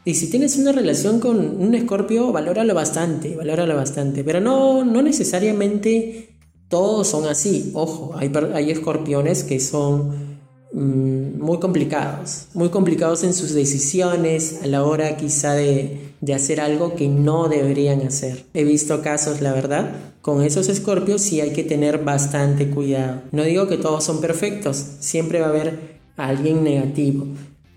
y 0.07 0.15
si 0.15 0.31
tienes 0.31 0.57
una 0.57 0.71
relación 0.71 1.19
con 1.19 1.61
un 1.61 1.75
escorpio, 1.75 2.31
valóralo 2.31 2.75
bastante, 2.75 3.35
valóralo 3.35 3.75
bastante. 3.75 4.23
Pero 4.23 4.41
no, 4.41 4.85
no 4.85 5.03
necesariamente 5.03 6.37
todos 6.69 7.09
son 7.09 7.27
así. 7.27 7.73
Ojo, 7.75 8.15
hay, 8.15 8.71
escorpiones 8.71 9.43
que 9.43 9.59
son 9.59 10.39
mm, 10.73 11.41
muy 11.41 11.59
complicados, 11.59 12.47
muy 12.55 12.69
complicados 12.69 13.25
en 13.25 13.35
sus 13.35 13.53
decisiones 13.53 14.61
a 14.63 14.69
la 14.69 14.85
hora 14.85 15.17
quizá 15.17 15.55
de, 15.55 16.13
de 16.21 16.35
hacer 16.35 16.61
algo 16.61 16.95
que 16.95 17.09
no 17.09 17.49
deberían 17.49 18.03
hacer. 18.03 18.45
He 18.55 18.63
visto 18.63 19.03
casos, 19.03 19.41
la 19.41 19.53
verdad, 19.53 19.91
con 20.23 20.41
esos 20.41 20.69
escorpios 20.69 21.21
sí 21.21 21.41
hay 21.41 21.51
que 21.51 21.65
tener 21.65 22.05
bastante 22.05 22.71
cuidado. 22.71 23.23
No 23.33 23.43
digo 23.43 23.67
que 23.67 23.77
todos 23.77 24.05
son 24.05 24.21
perfectos, 24.21 24.77
siempre 25.01 25.41
va 25.41 25.47
a 25.47 25.51
haber 25.51 25.97
alguien 26.17 26.63
negativo. 26.63 27.27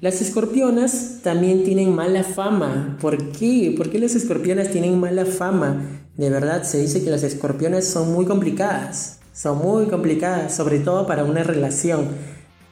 Las 0.01 0.21
escorpionas 0.21 1.19
también 1.23 1.65
tienen 1.65 1.93
mala 1.93 2.23
fama. 2.23 2.97
¿Por 3.01 3.31
qué? 3.33 3.73
¿Por 3.75 3.89
qué 3.89 3.99
las 3.99 4.15
escorpionas 4.15 4.71
tienen 4.71 4.97
mala 4.97 5.25
fama? 5.25 5.81
De 6.15 6.29
verdad, 6.29 6.63
se 6.63 6.79
dice 6.79 7.03
que 7.03 7.09
las 7.09 7.23
escorpionas 7.23 7.83
son 7.83 8.13
muy 8.13 8.25
complicadas. 8.25 9.19
Son 9.33 9.57
muy 9.57 9.87
complicadas, 9.87 10.55
sobre 10.55 10.79
todo 10.79 11.05
para 11.05 11.25
una 11.25 11.43
relación. 11.43 12.07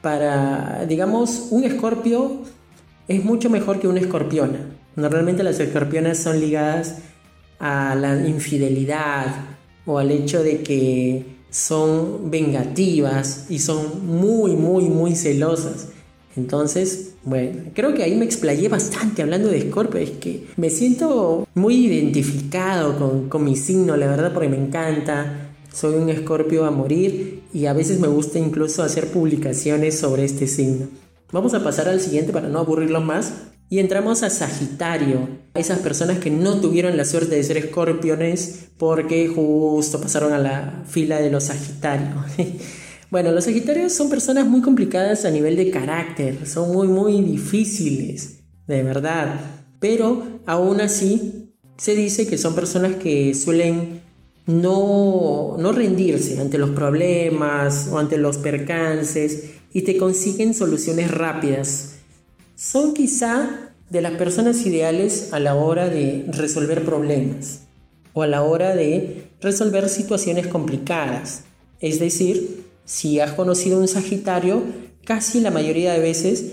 Para, 0.02 0.86
digamos, 0.88 1.48
un 1.52 1.66
escorpio 1.66 2.44
es 3.10 3.26
mucho 3.26 3.50
mejor 3.50 3.82
que 3.82 3.90
una 3.90 4.00
escorpiona. 4.00 4.60
Normalmente 4.96 5.44
las 5.44 5.60
escorpionas 5.60 6.18
son 6.18 6.40
ligadas 6.40 7.00
a 7.60 7.94
la 7.96 8.26
infidelidad 8.26 9.26
o 9.86 10.00
al 10.00 10.12
hecho 10.12 10.44
de 10.44 10.64
que 10.64 11.26
son 11.50 12.32
vengativas 12.32 13.48
y 13.50 13.60
son 13.60 14.06
muy, 14.06 14.56
muy, 14.56 14.86
muy 14.86 15.14
celosas. 15.14 15.90
Entonces, 16.38 17.16
bueno, 17.24 17.64
creo 17.74 17.94
que 17.94 18.04
ahí 18.04 18.16
me 18.16 18.26
explayé 18.26 18.70
bastante 18.70 19.24
hablando 19.24 19.50
de 19.50 19.62
Scorpio. 19.62 20.00
Es 20.00 20.12
que 20.12 20.46
me 20.56 20.70
siento 20.70 21.48
muy 21.56 21.88
identificado 21.88 23.28
con, 23.30 23.44
mi 23.44 23.56
signo, 23.56 23.98
la 23.98 24.08
verdad, 24.08 24.34
porque 24.34 24.50
me 24.50 24.58
encanta. 24.58 25.52
Soy 25.74 25.96
un 25.96 26.10
Escorpio 26.10 26.66
a 26.66 26.72
morir 26.72 27.44
y 27.54 27.66
a 27.66 27.74
veces 27.74 28.00
me 28.00 28.08
gusta 28.08 28.40
incluso 28.40 28.84
hacer 28.84 29.08
publicaciones 29.08 30.00
sobre 30.00 30.26
este 30.26 30.48
signo. 30.48 30.88
Vamos 31.32 31.54
a 31.54 31.64
pasar 31.64 31.90
al 31.90 32.00
siguiente 32.00 32.32
para 32.32 32.48
no 32.48 32.60
aburrirlo 32.60 33.02
más. 33.02 33.34
Y 33.70 33.80
entramos 33.80 34.24
a 34.24 34.30
Sagitario, 34.30 35.28
esas 35.54 35.80
personas 35.80 36.20
que 36.20 36.32
no 36.32 36.62
tuvieron 36.62 36.96
la 36.96 37.04
suerte 37.04 37.36
de 37.36 37.44
ser 37.44 37.58
escorpiones 37.58 38.68
porque 38.78 39.28
justo 39.28 40.00
pasaron 40.00 40.32
a 40.32 40.40
la 40.40 40.84
fila 40.88 41.20
de 41.20 41.30
los 41.30 41.46
Sagitarios. 41.46 42.16
Bueno, 43.10 43.32
los 43.32 43.46
Sagitarios 43.46 43.94
son 43.94 44.10
personas 44.10 44.46
muy 44.46 44.62
complicadas 44.62 45.24
a 45.24 45.32
nivel 45.32 45.56
de 45.56 45.72
carácter, 45.72 46.46
son 46.46 46.74
muy, 46.74 46.90
muy 46.90 47.22
difíciles, 47.22 48.40
de 48.68 48.84
verdad. 48.84 49.40
Pero 49.80 50.42
aún 50.46 50.82
así 50.82 51.54
se 51.78 51.96
dice 51.96 52.28
que 52.28 52.38
son 52.38 52.54
personas 52.54 52.96
que 52.96 53.34
suelen 53.34 54.02
no, 54.46 55.56
no 55.58 55.72
rendirse 55.72 56.40
ante 56.42 56.58
los 56.58 56.72
problemas 56.72 57.88
o 57.92 57.98
ante 57.98 58.18
los 58.18 58.38
percances 58.38 59.52
y 59.72 59.84
te 59.84 59.96
consiguen 59.96 60.54
soluciones 60.54 61.10
rápidas. 61.10 62.00
Son 62.56 62.94
quizá 62.94 63.72
de 63.90 64.02
las 64.02 64.14
personas 64.14 64.66
ideales 64.66 65.30
a 65.32 65.40
la 65.40 65.56
hora 65.56 65.88
de 65.88 66.26
resolver 66.30 66.84
problemas 66.84 67.62
o 68.12 68.24
a 68.24 68.28
la 68.28 68.44
hora 68.44 68.76
de 68.76 69.30
resolver 69.40 69.88
situaciones 69.88 70.48
complicadas. 70.48 71.44
Es 71.80 72.00
decir, 72.00 72.67
si 72.88 73.20
has 73.20 73.34
conocido 73.34 73.80
un 73.80 73.88
Sagitario, 73.88 74.64
casi 75.04 75.42
la 75.42 75.52
mayoría 75.52 75.92
de 75.92 76.00
veces 76.00 76.46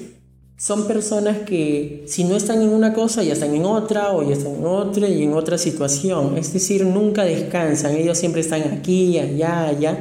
son 0.57 0.87
personas 0.89 1.39
que 1.47 2.05
si 2.09 2.25
no 2.25 2.35
están 2.35 2.61
en 2.61 2.71
una 2.71 2.93
cosa 2.93 3.23
ya 3.23 3.35
están 3.35 3.55
en 3.55 3.65
otra 3.65 4.13
o 4.13 4.29
ya 4.29 4.35
están 4.35 4.57
en 4.57 4.67
otra 4.67 5.09
y 5.09 5.23
en 5.23 5.33
otra 5.33 5.59
situación. 5.59 6.37
Es 6.37 6.53
decir, 6.53 6.85
nunca 6.85 7.25
descansan, 7.25 7.95
ellos 7.95 8.19
siempre 8.19 8.41
están 8.41 8.63
aquí, 8.63 9.19
allá, 9.19 9.69
allá 9.69 9.99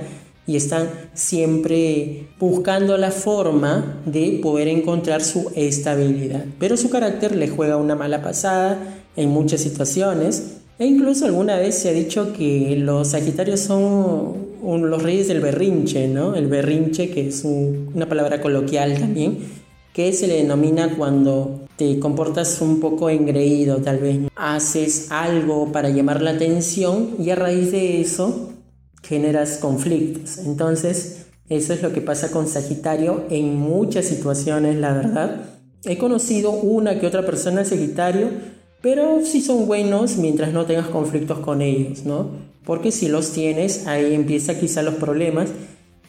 y 0.48 0.56
están 0.56 0.90
siempre 1.14 2.30
buscando 2.40 2.98
la 2.98 3.12
forma 3.12 4.02
de 4.06 4.40
poder 4.42 4.68
encontrar 4.70 5.24
su 5.24 5.52
estabilidad. 5.56 6.46
Pero 6.60 6.78
su 6.78 6.90
carácter 6.90 7.36
le 7.36 7.48
juega 7.48 7.78
una 7.78 7.96
mala 7.96 8.24
pasada 8.24 9.04
en 9.16 9.30
muchas 9.30 9.62
situaciones 9.62 10.56
e 10.80 10.88
incluso 10.88 11.26
alguna 11.26 11.58
vez 11.58 11.76
se 11.76 11.90
ha 11.90 11.94
dicho 11.94 12.34
que 12.34 12.76
los 12.76 13.10
Sagitarios 13.10 13.60
son 13.60 14.53
los 14.64 15.04
reyes 15.04 15.28
del 15.28 15.42
berrinche, 15.42 16.08
¿no? 16.08 16.36
El 16.36 16.48
berrinche, 16.48 17.10
que 17.10 17.28
es 17.28 17.44
una 17.44 18.08
palabra 18.08 18.42
coloquial 18.42 18.98
también, 18.98 19.40
que 19.94 20.12
se 20.14 20.28
le 20.28 20.38
denomina 20.38 20.96
cuando 20.98 21.68
te 21.76 22.00
comportas 22.00 22.62
un 22.62 22.80
poco 22.80 23.10
engreído, 23.10 23.78
tal 23.78 24.00
vez 24.00 24.20
haces 24.36 25.12
algo 25.12 25.72
para 25.72 25.90
llamar 25.90 26.22
la 26.22 26.32
atención 26.32 27.12
y 27.20 27.30
a 27.30 27.36
raíz 27.36 27.72
de 27.72 28.02
eso 28.02 28.54
generas 29.04 29.58
conflictos. 29.58 30.40
Entonces, 30.40 31.28
eso 31.50 31.74
es 31.74 31.82
lo 31.82 31.92
que 31.94 32.02
pasa 32.02 32.32
con 32.32 32.48
Sagitario 32.48 33.26
en 33.30 33.56
muchas 33.56 34.06
situaciones, 34.06 34.78
la 34.78 34.94
verdad. 34.94 35.42
He 35.84 35.98
conocido 35.98 36.52
una 36.52 37.00
que 37.00 37.08
otra 37.08 37.26
persona 37.26 37.66
Sagitario, 37.66 38.30
pero 38.84 39.26
sí 39.26 39.42
son 39.42 39.66
buenos 39.66 40.18
mientras 40.18 40.54
no 40.54 40.68
tengas 40.68 40.90
conflictos 40.90 41.40
con 41.40 41.64
ellos, 41.64 42.06
¿no? 42.06 42.54
porque 42.66 42.92
si 42.92 43.08
los 43.08 43.32
tienes, 43.32 43.88
ahí 43.88 44.14
empieza 44.14 44.60
quizá 44.60 44.82
los 44.82 44.96
problemas 44.96 45.50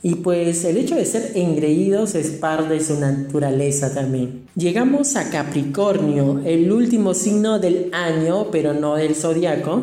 Y 0.03 0.17
pues 0.17 0.67
el 0.67 0.77
hecho 0.77 0.97
de 0.97 1.07
ser 1.07 1.33
engreídos 1.35 2.15
es 2.15 2.29
parte 2.33 2.75
de 2.75 2.81
su 2.81 3.01
naturaleza 3.01 3.95
también. 3.95 4.43
Llegamos 4.55 5.17
a 5.17 5.31
Capricornio, 5.31 6.43
el 6.45 6.71
último 6.71 7.15
signo 7.15 7.59
del 7.59 7.89
año, 7.95 8.51
pero 8.51 8.75
no 8.75 8.97
del 8.97 9.15
zodiaco. 9.15 9.83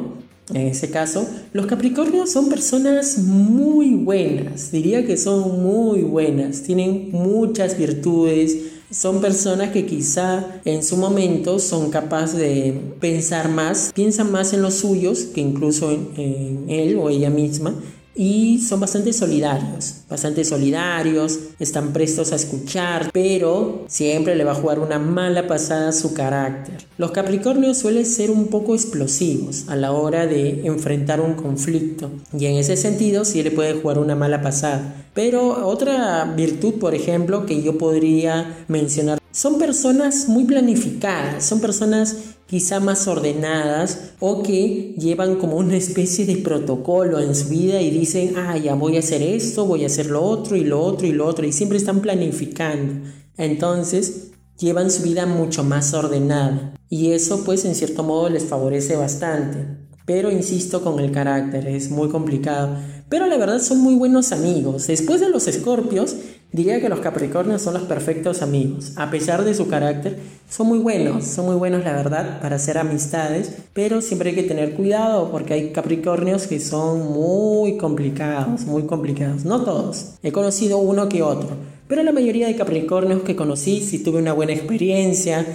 En 0.54 0.67
ese 0.67 0.91
caso, 0.91 1.27
los 1.54 1.65
Capricornios 1.65 2.32
son 2.32 2.49
personas 2.49 3.17
muy 3.17 3.95
buenas, 3.95 4.71
diría 4.71 5.08
que 5.08 5.17
son 5.17 5.63
muy 5.63 6.04
buenas, 6.04 6.62
tienen 6.62 7.10
muchas 7.12 7.75
virtudes, 7.75 8.58
son 8.91 9.21
personas 9.21 9.71
que 9.71 9.86
quizá 9.86 10.60
en 10.65 10.84
su 10.84 10.97
momento 10.97 11.60
son 11.60 11.89
capaces 11.89 12.38
de 12.38 12.80
pensar 12.99 13.49
más, 13.49 13.91
piensan 13.95 14.32
más 14.32 14.54
en 14.54 14.62
los 14.62 14.75
suyos 14.75 15.19
que 15.23 15.41
incluso 15.41 15.91
en 15.91 16.65
él 16.67 16.97
o 16.97 17.10
ella 17.10 17.30
misma 17.30 17.73
y 18.15 18.60
son 18.60 18.80
bastante 18.80 19.13
solidarios, 19.13 19.95
bastante 20.10 20.43
solidarios, 20.43 21.39
están 21.60 21.93
prestos 21.93 22.32
a 22.32 22.36
escuchar, 22.36 23.10
pero 23.13 23.86
siempre 23.88 24.36
le 24.36 24.43
va 24.43 24.52
a 24.52 24.56
jugar 24.56 24.80
una 24.80 25.00
mala 25.00 25.47
pasada 25.47 25.89
a 25.89 25.93
su 25.93 26.13
carácter. 26.13 26.86
Los 26.97 27.12
Capricornios 27.12 27.78
suelen 27.78 28.06
ser 28.06 28.32
un 28.32 28.47
poco 28.47 28.76
explosivos 28.76 29.69
a 29.69 29.76
la 29.76 29.91
hora 29.91 30.28
de 30.28 30.65
enfrentar 30.65 31.21
un 31.21 31.34
conflicto 31.34 32.12
y 32.38 32.45
en 32.45 32.58
ese 32.58 32.78
sentido 32.78 33.26
sí 33.26 33.43
le 33.43 33.52
puede 33.52 33.74
jugar 33.74 34.00
una 34.00 34.15
mala 34.15 34.41
pasada. 34.41 34.95
Pero 35.13 35.67
otra 35.67 36.24
virtud, 36.26 36.76
por 36.76 36.95
ejemplo, 36.95 37.45
que 37.45 37.62
yo 37.62 37.78
podría 37.78 38.65
mencionar, 38.67 39.19
son 39.32 39.58
personas 39.58 40.28
muy 40.28 40.43
planificadas, 40.45 41.45
son 41.45 41.60
personas 41.60 42.15
quizá 42.52 42.82
más 42.82 43.08
ordenadas 43.08 44.12
o 44.20 44.44
que 44.44 44.94
llevan 44.98 45.38
como 45.38 45.56
una 45.56 45.78
especie 45.78 46.26
de 46.26 46.36
protocolo 46.36 47.22
en 47.22 47.34
su 47.34 47.48
vida 47.48 47.82
y 47.82 47.92
dicen, 47.92 48.34
ah, 48.36 48.58
ya 48.58 48.76
voy 48.76 48.98
a 48.98 49.00
hacer 49.00 49.22
esto, 49.22 49.66
voy 49.66 49.84
a 49.84 49.86
hacer 49.86 50.08
lo 50.08 50.22
otro 50.22 50.58
y 50.58 50.66
lo 50.66 50.84
otro 50.84 51.08
y 51.08 51.14
lo 51.14 51.26
otro 51.26 51.48
y 51.48 51.54
siempre 51.54 51.78
están 51.78 52.02
planificando. 52.02 53.08
Entonces 53.38 54.32
llevan 54.58 54.92
su 54.92 55.04
vida 55.04 55.26
mucho 55.26 55.64
más 55.64 55.94
ordenada 55.94 56.74
y 56.90 57.12
eso 57.12 57.46
pues 57.46 57.64
en 57.64 57.74
cierto 57.74 58.04
modo 58.04 58.28
les 58.28 58.44
favorece 58.44 58.98
bastante. 58.98 59.88
Pero 60.06 60.30
insisto 60.30 60.84
con 60.84 61.00
el 61.00 61.14
carácter, 61.14 61.70
es 61.70 61.90
muy 61.90 62.10
complicado. 62.10 62.76
Pero 63.08 63.28
la 63.28 63.38
verdad 63.38 63.62
son 63.62 63.80
muy 63.80 63.96
buenos 63.96 64.34
amigos. 64.34 64.88
Después 64.88 65.22
de 65.22 65.30
los 65.30 65.48
escorpios, 65.48 66.18
Diría 66.54 66.82
que 66.82 66.90
los 66.90 67.00
Capricornios 67.00 67.62
son 67.62 67.76
los 67.76 67.84
perfectos 67.84 68.42
amigos. 68.42 68.92
A 68.98 69.10
pesar 69.10 69.46
de 69.46 69.54
su 69.54 69.70
carácter, 69.70 70.20
son 70.50 70.68
muy 70.68 70.80
buenos, 70.80 71.24
son 71.24 71.46
muy 71.46 71.56
buenos 71.56 71.86
la 71.86 71.94
verdad 71.94 72.42
para 72.42 72.58
hacer 72.58 72.78
amistades, 72.78 73.54
pero 73.72 74.02
siempre 74.02 74.32
hay 74.32 74.36
que 74.36 74.44
tener 74.44 74.74
cuidado 74.74 75.32
porque 75.32 75.54
hay 75.54 75.72
Capricornios 75.72 76.48
que 76.48 76.60
son 76.60 77.14
muy 77.14 77.78
complicados, 77.78 78.66
muy 78.66 78.84
complicados. 78.84 79.46
No 79.46 79.64
todos, 79.64 80.16
he 80.24 80.34
conocido 80.34 80.80
uno 80.80 81.08
que 81.08 81.22
otro, 81.22 81.52
pero 81.88 82.04
la 82.04 82.12
mayoría 82.12 82.48
de 82.48 82.58
Capricornios 82.58 83.22
que 83.22 83.38
conocí 83.38 83.80
sí 83.80 84.00
tuve 84.00 84.20
una 84.20 84.34
buena 84.34 84.52
experiencia. 84.52 85.46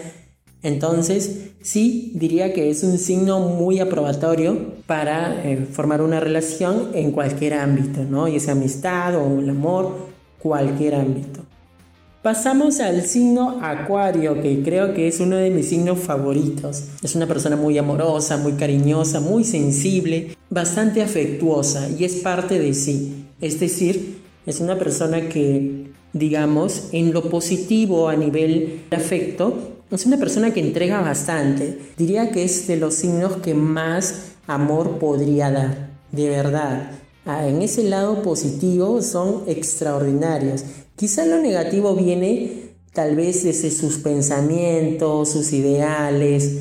Entonces, 0.62 1.50
sí, 1.60 2.12
diría 2.14 2.54
que 2.54 2.70
es 2.70 2.82
un 2.82 2.96
signo 2.96 3.40
muy 3.40 3.80
aprobatorio 3.80 4.72
para 4.86 5.44
eh, 5.44 5.66
formar 5.70 6.00
una 6.00 6.20
relación 6.20 6.92
en 6.94 7.12
cualquier 7.12 7.52
ámbito, 7.52 8.02
¿no? 8.02 8.28
Y 8.28 8.36
esa 8.36 8.52
amistad 8.52 9.14
o 9.16 9.40
el 9.40 9.50
amor 9.50 10.05
cualquier 10.38 10.94
ámbito. 10.94 11.40
Pasamos 12.22 12.80
al 12.80 13.02
signo 13.02 13.60
Acuario, 13.62 14.42
que 14.42 14.60
creo 14.64 14.94
que 14.94 15.06
es 15.06 15.20
uno 15.20 15.36
de 15.36 15.50
mis 15.50 15.68
signos 15.68 16.00
favoritos. 16.00 16.82
Es 17.02 17.14
una 17.14 17.26
persona 17.26 17.54
muy 17.54 17.78
amorosa, 17.78 18.36
muy 18.36 18.54
cariñosa, 18.54 19.20
muy 19.20 19.44
sensible, 19.44 20.36
bastante 20.50 21.02
afectuosa 21.02 21.88
y 21.88 22.04
es 22.04 22.16
parte 22.16 22.58
de 22.58 22.74
sí. 22.74 23.26
Es 23.40 23.60
decir, 23.60 24.18
es 24.44 24.58
una 24.58 24.76
persona 24.76 25.28
que, 25.28 25.92
digamos, 26.12 26.88
en 26.90 27.12
lo 27.12 27.30
positivo 27.30 28.08
a 28.08 28.16
nivel 28.16 28.80
de 28.90 28.96
afecto, 28.96 29.76
es 29.92 30.04
una 30.04 30.16
persona 30.16 30.52
que 30.52 30.58
entrega 30.58 31.00
bastante. 31.00 31.78
Diría 31.96 32.32
que 32.32 32.42
es 32.42 32.66
de 32.66 32.76
los 32.76 32.94
signos 32.94 33.36
que 33.36 33.54
más 33.54 34.32
amor 34.48 34.98
podría 34.98 35.52
dar, 35.52 35.90
de 36.10 36.28
verdad. 36.28 36.90
Ah, 37.28 37.48
en 37.48 37.60
ese 37.60 37.82
lado 37.82 38.22
positivo 38.22 39.02
son 39.02 39.42
extraordinarios. 39.48 40.62
Quizá 40.94 41.26
lo 41.26 41.38
negativo 41.38 41.96
viene 41.96 42.70
tal 42.92 43.16
vez 43.16 43.42
desde 43.42 43.72
sus 43.72 43.98
pensamientos, 43.98 45.30
sus 45.30 45.52
ideales, 45.52 46.52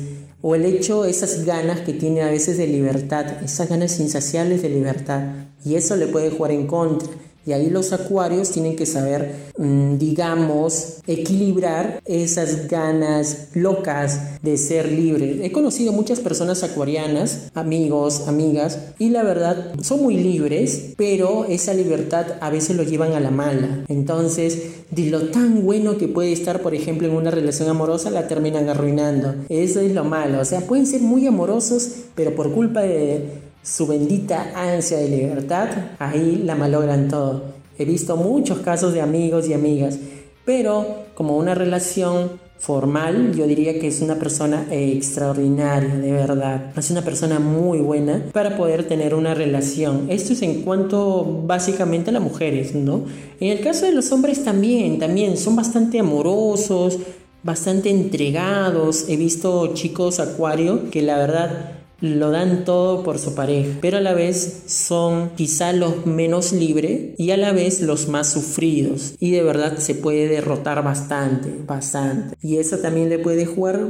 o 0.42 0.56
el 0.56 0.64
hecho, 0.64 1.04
esas 1.04 1.44
ganas 1.44 1.82
que 1.82 1.92
tiene 1.92 2.22
a 2.22 2.30
veces 2.30 2.58
de 2.58 2.66
libertad, 2.66 3.44
esas 3.44 3.68
ganas 3.68 4.00
insaciables 4.00 4.60
de 4.60 4.70
libertad, 4.70 5.22
y 5.64 5.76
eso 5.76 5.94
le 5.94 6.08
puede 6.08 6.30
jugar 6.30 6.50
en 6.50 6.66
contra. 6.66 7.08
Y 7.46 7.52
ahí 7.52 7.70
los 7.70 7.92
acuarios 7.92 8.50
tienen 8.50 8.74
que 8.74 8.86
saber, 8.86 9.52
mm, 9.56 9.98
digamos, 9.98 10.96
equilibrar 11.06 12.02
esas 12.04 12.66
ganas 12.66 13.48
locas 13.54 14.42
de 14.42 14.56
ser 14.56 14.90
libre. 14.90 15.46
He 15.46 15.52
conocido 15.52 15.92
muchas 15.92 16.18
personas 16.18 16.64
acuarianas, 16.64 17.52
amigos, 17.54 18.26
amigas, 18.26 18.80
y 18.98 19.10
la 19.10 19.22
verdad 19.22 19.74
son 19.80 20.02
muy 20.02 20.16
libres, 20.16 20.94
pero 20.96 21.44
esa 21.44 21.72
libertad 21.72 22.26
a 22.40 22.50
veces 22.50 22.76
lo 22.76 22.82
llevan 22.82 23.12
a 23.12 23.20
la 23.20 23.30
mala. 23.30 23.84
Entonces, 23.86 24.62
de 24.90 25.10
lo 25.10 25.28
tan 25.28 25.64
bueno 25.64 25.98
que 25.98 26.08
puede 26.08 26.32
estar, 26.32 26.62
por 26.62 26.74
ejemplo, 26.74 27.06
en 27.06 27.14
una 27.14 27.30
relación 27.30 27.68
amorosa, 27.68 28.10
la 28.10 28.26
terminan 28.26 28.68
arruinando. 28.68 29.34
Eso 29.48 29.80
es 29.80 29.94
lo 29.94 30.02
malo. 30.02 30.40
O 30.40 30.44
sea, 30.44 30.62
pueden 30.62 30.86
ser 30.86 31.00
muy 31.00 31.26
amorosos, 31.26 31.90
pero 32.16 32.34
por 32.34 32.52
culpa 32.52 32.82
de 32.82 33.45
su 33.66 33.86
bendita 33.86 34.52
ansia 34.54 34.98
de 34.98 35.08
libertad, 35.08 35.68
ahí 35.98 36.42
la 36.44 36.54
malogran 36.54 37.08
todo. 37.08 37.56
He 37.78 37.84
visto 37.84 38.16
muchos 38.16 38.60
casos 38.60 38.94
de 38.94 39.00
amigos 39.00 39.48
y 39.48 39.54
amigas, 39.54 39.98
pero 40.44 40.86
como 41.14 41.36
una 41.36 41.54
relación 41.54 42.30
formal, 42.58 43.34
yo 43.34 43.46
diría 43.46 43.78
que 43.78 43.88
es 43.88 44.00
una 44.00 44.14
persona 44.14 44.66
extraordinaria, 44.70 45.96
de 45.96 46.12
verdad. 46.12 46.72
Es 46.76 46.90
una 46.90 47.02
persona 47.02 47.38
muy 47.38 47.78
buena 47.80 48.24
para 48.32 48.56
poder 48.56 48.86
tener 48.86 49.14
una 49.14 49.34
relación. 49.34 50.06
Esto 50.10 50.32
es 50.32 50.42
en 50.42 50.62
cuanto 50.62 51.42
básicamente 51.44 52.10
a 52.10 52.12
las 52.14 52.22
mujeres, 52.22 52.74
¿no? 52.74 53.04
En 53.40 53.50
el 53.50 53.60
caso 53.60 53.84
de 53.84 53.92
los 53.92 54.10
hombres 54.12 54.44
también, 54.44 54.98
también 54.98 55.36
son 55.36 55.56
bastante 55.56 55.98
amorosos, 55.98 56.98
bastante 57.42 57.90
entregados. 57.90 59.06
He 59.08 59.16
visto 59.16 59.74
chicos 59.74 60.18
acuario 60.20 60.88
que 60.90 61.02
la 61.02 61.18
verdad 61.18 61.75
lo 62.00 62.30
dan 62.30 62.64
todo 62.64 63.02
por 63.02 63.18
su 63.18 63.34
pareja, 63.34 63.78
pero 63.80 63.98
a 63.98 64.00
la 64.00 64.14
vez 64.14 64.64
son 64.66 65.30
quizá 65.30 65.72
los 65.72 66.06
menos 66.06 66.52
libres 66.52 67.14
y 67.16 67.30
a 67.30 67.36
la 67.36 67.52
vez 67.52 67.80
los 67.80 68.08
más 68.08 68.30
sufridos. 68.30 69.14
Y 69.18 69.30
de 69.30 69.42
verdad 69.42 69.78
se 69.78 69.94
puede 69.94 70.28
derrotar 70.28 70.84
bastante, 70.84 71.50
bastante. 71.66 72.36
Y 72.42 72.58
eso 72.58 72.78
también 72.78 73.08
le 73.08 73.18
puede 73.18 73.46
jugar 73.46 73.80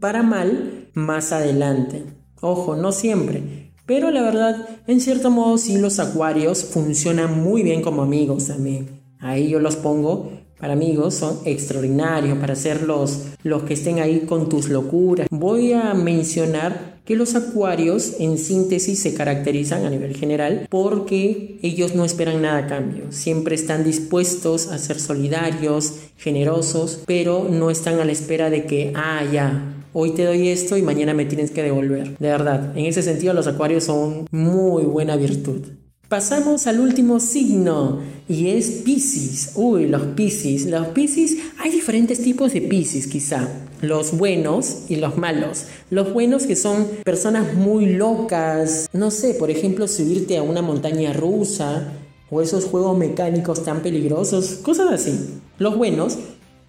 para 0.00 0.22
mal 0.22 0.90
más 0.94 1.32
adelante. 1.32 2.04
Ojo, 2.40 2.76
no 2.76 2.92
siempre. 2.92 3.72
Pero 3.86 4.10
la 4.10 4.22
verdad, 4.22 4.68
en 4.86 5.00
cierto 5.00 5.30
modo 5.30 5.58
sí 5.58 5.78
los 5.78 5.98
acuarios 5.98 6.64
funcionan 6.64 7.42
muy 7.42 7.62
bien 7.62 7.82
como 7.82 8.02
amigos 8.02 8.46
también. 8.46 9.00
Ahí 9.20 9.48
yo 9.48 9.60
los 9.60 9.76
pongo 9.76 10.30
para 10.58 10.72
amigos, 10.72 11.14
son 11.14 11.40
extraordinarios 11.44 12.38
para 12.38 12.56
ser 12.56 12.82
los, 12.82 13.26
los 13.42 13.64
que 13.64 13.74
estén 13.74 13.98
ahí 13.98 14.20
con 14.20 14.48
tus 14.48 14.68
locuras. 14.68 15.28
Voy 15.30 15.72
a 15.72 15.92
mencionar 15.94 16.95
que 17.06 17.16
los 17.16 17.36
acuarios 17.36 18.16
en 18.18 18.36
síntesis 18.36 18.98
se 18.98 19.14
caracterizan 19.14 19.86
a 19.86 19.90
nivel 19.90 20.16
general 20.16 20.66
porque 20.68 21.58
ellos 21.62 21.94
no 21.94 22.04
esperan 22.04 22.42
nada 22.42 22.58
a 22.58 22.66
cambio, 22.66 23.04
siempre 23.10 23.54
están 23.54 23.84
dispuestos 23.84 24.66
a 24.66 24.78
ser 24.78 24.98
solidarios, 24.98 25.94
generosos, 26.18 27.00
pero 27.06 27.48
no 27.48 27.70
están 27.70 28.00
a 28.00 28.04
la 28.04 28.12
espera 28.12 28.50
de 28.50 28.66
que, 28.66 28.92
ah, 28.96 29.22
ya, 29.32 29.76
hoy 29.92 30.10
te 30.10 30.24
doy 30.24 30.48
esto 30.48 30.76
y 30.76 30.82
mañana 30.82 31.14
me 31.14 31.24
tienes 31.24 31.52
que 31.52 31.62
devolver. 31.62 32.18
De 32.18 32.28
verdad, 32.28 32.76
en 32.76 32.86
ese 32.86 33.02
sentido 33.02 33.32
los 33.32 33.46
acuarios 33.46 33.84
son 33.84 34.26
muy 34.32 34.82
buena 34.82 35.16
virtud. 35.16 35.62
Pasamos 36.08 36.68
al 36.68 36.78
último 36.78 37.18
signo 37.18 38.00
y 38.28 38.48
es 38.50 38.82
Pisces. 38.84 39.52
Uy, 39.56 39.86
los 39.86 40.02
Pisces. 40.14 40.66
Los 40.66 40.88
Pisces, 40.88 41.36
hay 41.58 41.72
diferentes 41.72 42.20
tipos 42.20 42.52
de 42.52 42.60
Pisces 42.60 43.08
quizá. 43.08 43.48
Los 43.80 44.16
buenos 44.16 44.84
y 44.88 44.96
los 44.96 45.16
malos. 45.16 45.66
Los 45.90 46.12
buenos 46.12 46.44
que 46.44 46.56
son 46.56 46.86
personas 47.04 47.54
muy 47.54 47.86
locas. 47.86 48.88
No 48.92 49.10
sé, 49.10 49.34
por 49.34 49.50
ejemplo, 49.50 49.86
subirte 49.88 50.38
a 50.38 50.42
una 50.42 50.62
montaña 50.62 51.12
rusa 51.12 51.92
o 52.30 52.40
esos 52.40 52.64
juegos 52.64 52.96
mecánicos 52.96 53.64
tan 53.64 53.82
peligrosos. 53.82 54.60
Cosas 54.62 54.92
así. 54.92 55.40
Los 55.58 55.76
buenos, 55.76 56.18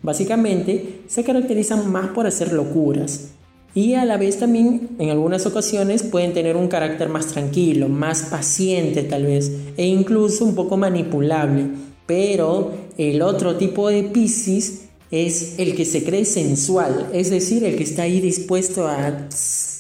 básicamente, 0.02 1.02
se 1.08 1.24
caracterizan 1.24 1.92
más 1.92 2.10
por 2.10 2.28
hacer 2.28 2.54
locuras 2.54 3.32
y 3.78 3.94
a 3.94 4.06
la 4.06 4.18
vez 4.18 4.40
también 4.40 4.90
en 4.98 5.12
algunas 5.12 5.46
ocasiones 5.46 6.02
pueden 6.02 6.34
tener 6.34 6.56
un 6.56 6.68
carácter 6.68 7.10
más 7.10 7.28
tranquilo, 7.28 7.88
más 7.88 8.24
paciente 8.24 9.04
tal 9.04 9.26
vez 9.28 9.52
e 9.78 9.86
incluso 9.86 10.46
un 10.46 10.56
poco 10.56 10.78
manipulable. 10.78 11.68
Pero 12.08 12.72
el 12.98 13.22
otro 13.22 13.56
tipo 13.58 13.88
de 13.90 14.02
Pisces 14.02 14.87
es 15.12 15.56
el 15.58 15.76
que 15.76 15.86
se 15.86 16.04
cree 16.04 16.26
sensual, 16.26 17.10
es 17.14 17.30
decir, 17.30 17.64
el 17.64 17.76
que 17.76 17.84
está 17.84 18.04
ahí 18.04 18.20
dispuesto 18.22 18.88
a... 18.88 19.28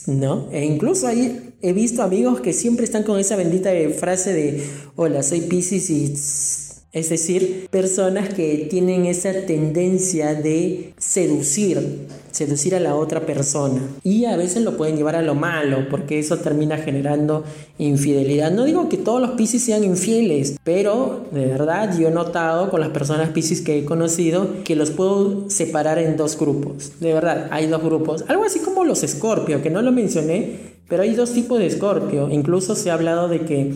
¿No? 0.07 0.49
E 0.53 0.63
incluso 0.63 1.05
ahí 1.05 1.53
he 1.61 1.73
visto 1.73 2.01
amigos 2.01 2.39
que 2.39 2.53
siempre 2.53 2.85
están 2.85 3.03
con 3.03 3.19
esa 3.19 3.35
bendita 3.35 3.71
frase 3.97 4.31
de, 4.31 4.63
hola, 4.95 5.23
soy 5.23 5.41
Pisces 5.41 5.89
y... 5.89 6.66
Es 6.97 7.09
decir, 7.09 7.67
personas 7.69 8.33
que 8.33 8.67
tienen 8.71 9.05
esa 9.05 9.31
tendencia 9.45 10.33
de 10.33 10.93
seducir, 10.97 12.07
seducir 12.31 12.73
a 12.73 12.79
la 12.79 12.95
otra 12.95 13.23
persona. 13.23 13.79
Y 14.03 14.25
a 14.25 14.35
veces 14.35 14.63
lo 14.63 14.77
pueden 14.77 14.97
llevar 14.97 15.15
a 15.15 15.21
lo 15.21 15.35
malo, 15.35 15.89
porque 15.91 16.17
eso 16.17 16.37
termina 16.37 16.77
generando 16.77 17.43
infidelidad. 17.77 18.51
No 18.51 18.65
digo 18.65 18.89
que 18.89 18.97
todos 18.97 19.21
los 19.21 19.31
Pisces 19.31 19.63
sean 19.63 19.83
infieles, 19.83 20.55
pero 20.63 21.27
de 21.31 21.45
verdad 21.45 21.95
yo 21.95 22.07
he 22.07 22.11
notado 22.11 22.71
con 22.71 22.81
las 22.81 22.89
personas 22.89 23.29
Pisces 23.29 23.61
que 23.61 23.77
he 23.77 23.85
conocido 23.85 24.63
que 24.63 24.75
los 24.75 24.89
puedo 24.89 25.51
separar 25.51 25.99
en 25.99 26.17
dos 26.17 26.35
grupos. 26.35 26.93
De 26.99 27.13
verdad, 27.13 27.47
hay 27.51 27.67
dos 27.67 27.83
grupos. 27.83 28.25
Algo 28.27 28.43
así 28.43 28.57
como 28.57 28.85
los 28.85 29.03
Escorpio, 29.03 29.61
que 29.61 29.69
no 29.69 29.83
lo 29.83 29.91
mencioné, 29.91 30.77
pero 30.89 31.03
hay 31.03 31.13
dos 31.13 31.31
tipos 31.31 31.59
de 31.59 31.67
Escorpio. 31.67 32.27
Incluso 32.31 32.73
se 32.73 32.89
ha 32.89 32.95
hablado 32.95 33.27
de 33.27 33.41
que 33.41 33.75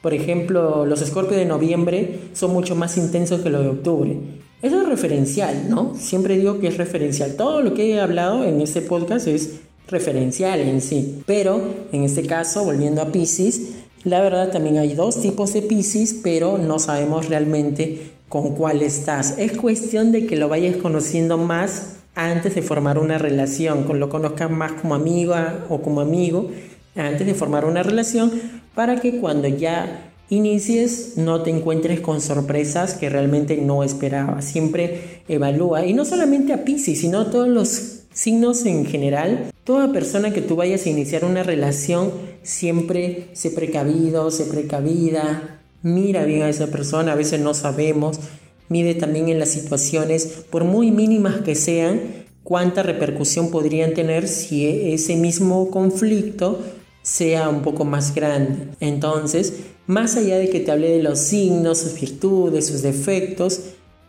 por 0.00 0.14
ejemplo, 0.14 0.86
los 0.86 1.02
Escorpio 1.02 1.36
de 1.36 1.44
noviembre 1.44 2.20
son 2.32 2.52
mucho 2.52 2.74
más 2.74 2.96
intensos 2.96 3.40
que 3.40 3.50
los 3.50 3.62
de 3.62 3.68
octubre. 3.68 4.16
Eso 4.62 4.82
es 4.82 4.88
referencial, 4.88 5.68
¿no? 5.68 5.94
Siempre 5.96 6.36
digo 6.36 6.58
que 6.60 6.68
es 6.68 6.76
referencial. 6.76 7.34
Todo 7.36 7.62
lo 7.62 7.74
que 7.74 7.90
he 7.90 8.00
hablado 8.00 8.44
en 8.44 8.60
este 8.60 8.80
podcast 8.80 9.26
es 9.26 9.60
referencial 9.88 10.60
en 10.60 10.80
sí. 10.80 11.22
Pero 11.26 11.60
en 11.92 12.04
este 12.04 12.24
caso, 12.26 12.64
volviendo 12.64 13.02
a 13.02 13.12
Pisces, 13.12 13.60
la 14.04 14.20
verdad 14.20 14.50
también 14.50 14.78
hay 14.78 14.94
dos 14.94 15.20
tipos 15.20 15.52
de 15.52 15.62
Pisces, 15.62 16.14
pero 16.22 16.58
no 16.58 16.78
sabemos 16.78 17.28
realmente 17.28 18.12
con 18.28 18.54
cuál 18.54 18.82
estás. 18.82 19.36
Es 19.38 19.56
cuestión 19.56 20.12
de 20.12 20.26
que 20.26 20.36
lo 20.36 20.48
vayas 20.48 20.76
conociendo 20.76 21.38
más 21.38 21.96
antes 22.14 22.54
de 22.54 22.62
formar 22.62 22.98
una 22.98 23.18
relación, 23.18 23.84
con 23.84 24.00
lo 24.00 24.08
conozcas 24.08 24.50
más 24.50 24.72
como 24.72 24.94
amiga 24.94 25.64
o 25.68 25.80
como 25.82 26.00
amigo, 26.00 26.50
antes 26.96 27.26
de 27.26 27.34
formar 27.34 27.64
una 27.64 27.84
relación, 27.84 28.32
para 28.78 29.00
que 29.00 29.18
cuando 29.18 29.48
ya 29.48 30.12
inicies 30.28 31.14
no 31.16 31.42
te 31.42 31.50
encuentres 31.50 31.98
con 31.98 32.20
sorpresas 32.20 32.94
que 32.94 33.08
realmente 33.08 33.56
no 33.56 33.82
esperabas. 33.82 34.44
Siempre 34.44 35.22
evalúa, 35.26 35.84
y 35.84 35.94
no 35.94 36.04
solamente 36.04 36.52
a 36.52 36.62
Pisces, 36.62 37.00
sino 37.00 37.22
a 37.22 37.30
todos 37.32 37.48
los 37.48 38.02
signos 38.12 38.66
en 38.66 38.86
general. 38.86 39.50
Toda 39.64 39.90
persona 39.90 40.32
que 40.32 40.42
tú 40.42 40.54
vayas 40.54 40.86
a 40.86 40.90
iniciar 40.90 41.24
una 41.24 41.42
relación, 41.42 42.12
siempre 42.44 43.30
sé 43.32 43.50
precavido, 43.50 44.30
sé 44.30 44.44
precavida, 44.44 45.58
mira 45.82 46.24
bien 46.24 46.42
a 46.42 46.48
esa 46.48 46.68
persona, 46.68 47.14
a 47.14 47.16
veces 47.16 47.40
no 47.40 47.54
sabemos. 47.54 48.20
Mide 48.68 48.94
también 48.94 49.28
en 49.28 49.40
las 49.40 49.48
situaciones, 49.48 50.44
por 50.50 50.62
muy 50.62 50.92
mínimas 50.92 51.40
que 51.40 51.56
sean, 51.56 52.00
cuánta 52.44 52.84
repercusión 52.84 53.50
podrían 53.50 53.92
tener 53.92 54.28
si 54.28 54.68
ese 54.68 55.16
mismo 55.16 55.68
conflicto 55.68 56.60
sea 57.08 57.48
un 57.48 57.62
poco 57.62 57.86
más 57.86 58.14
grande. 58.14 58.68
Entonces, 58.80 59.54
más 59.86 60.16
allá 60.16 60.36
de 60.36 60.50
que 60.50 60.60
te 60.60 60.70
hable 60.70 60.90
de 60.90 61.02
los 61.02 61.18
signos, 61.18 61.78
sus 61.78 61.98
virtudes, 61.98 62.66
sus 62.66 62.82
defectos, 62.82 63.60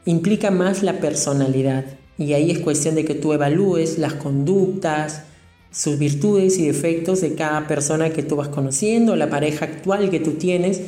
implica 0.05 0.51
más 0.51 0.83
la 0.83 0.99
personalidad. 0.99 1.85
Y 2.17 2.33
ahí 2.33 2.51
es 2.51 2.59
cuestión 2.59 2.95
de 2.95 3.05
que 3.05 3.15
tú 3.15 3.31
evalúes 3.31 3.97
las 3.97 4.15
conductas, 4.15 5.23
sus 5.71 5.97
virtudes 5.97 6.57
y 6.57 6.67
defectos 6.67 7.21
de 7.21 7.35
cada 7.35 7.67
persona 7.67 8.09
que 8.09 8.23
tú 8.23 8.35
vas 8.35 8.49
conociendo, 8.49 9.15
la 9.15 9.29
pareja 9.29 9.65
actual 9.65 10.09
que 10.09 10.19
tú 10.19 10.31
tienes 10.31 10.81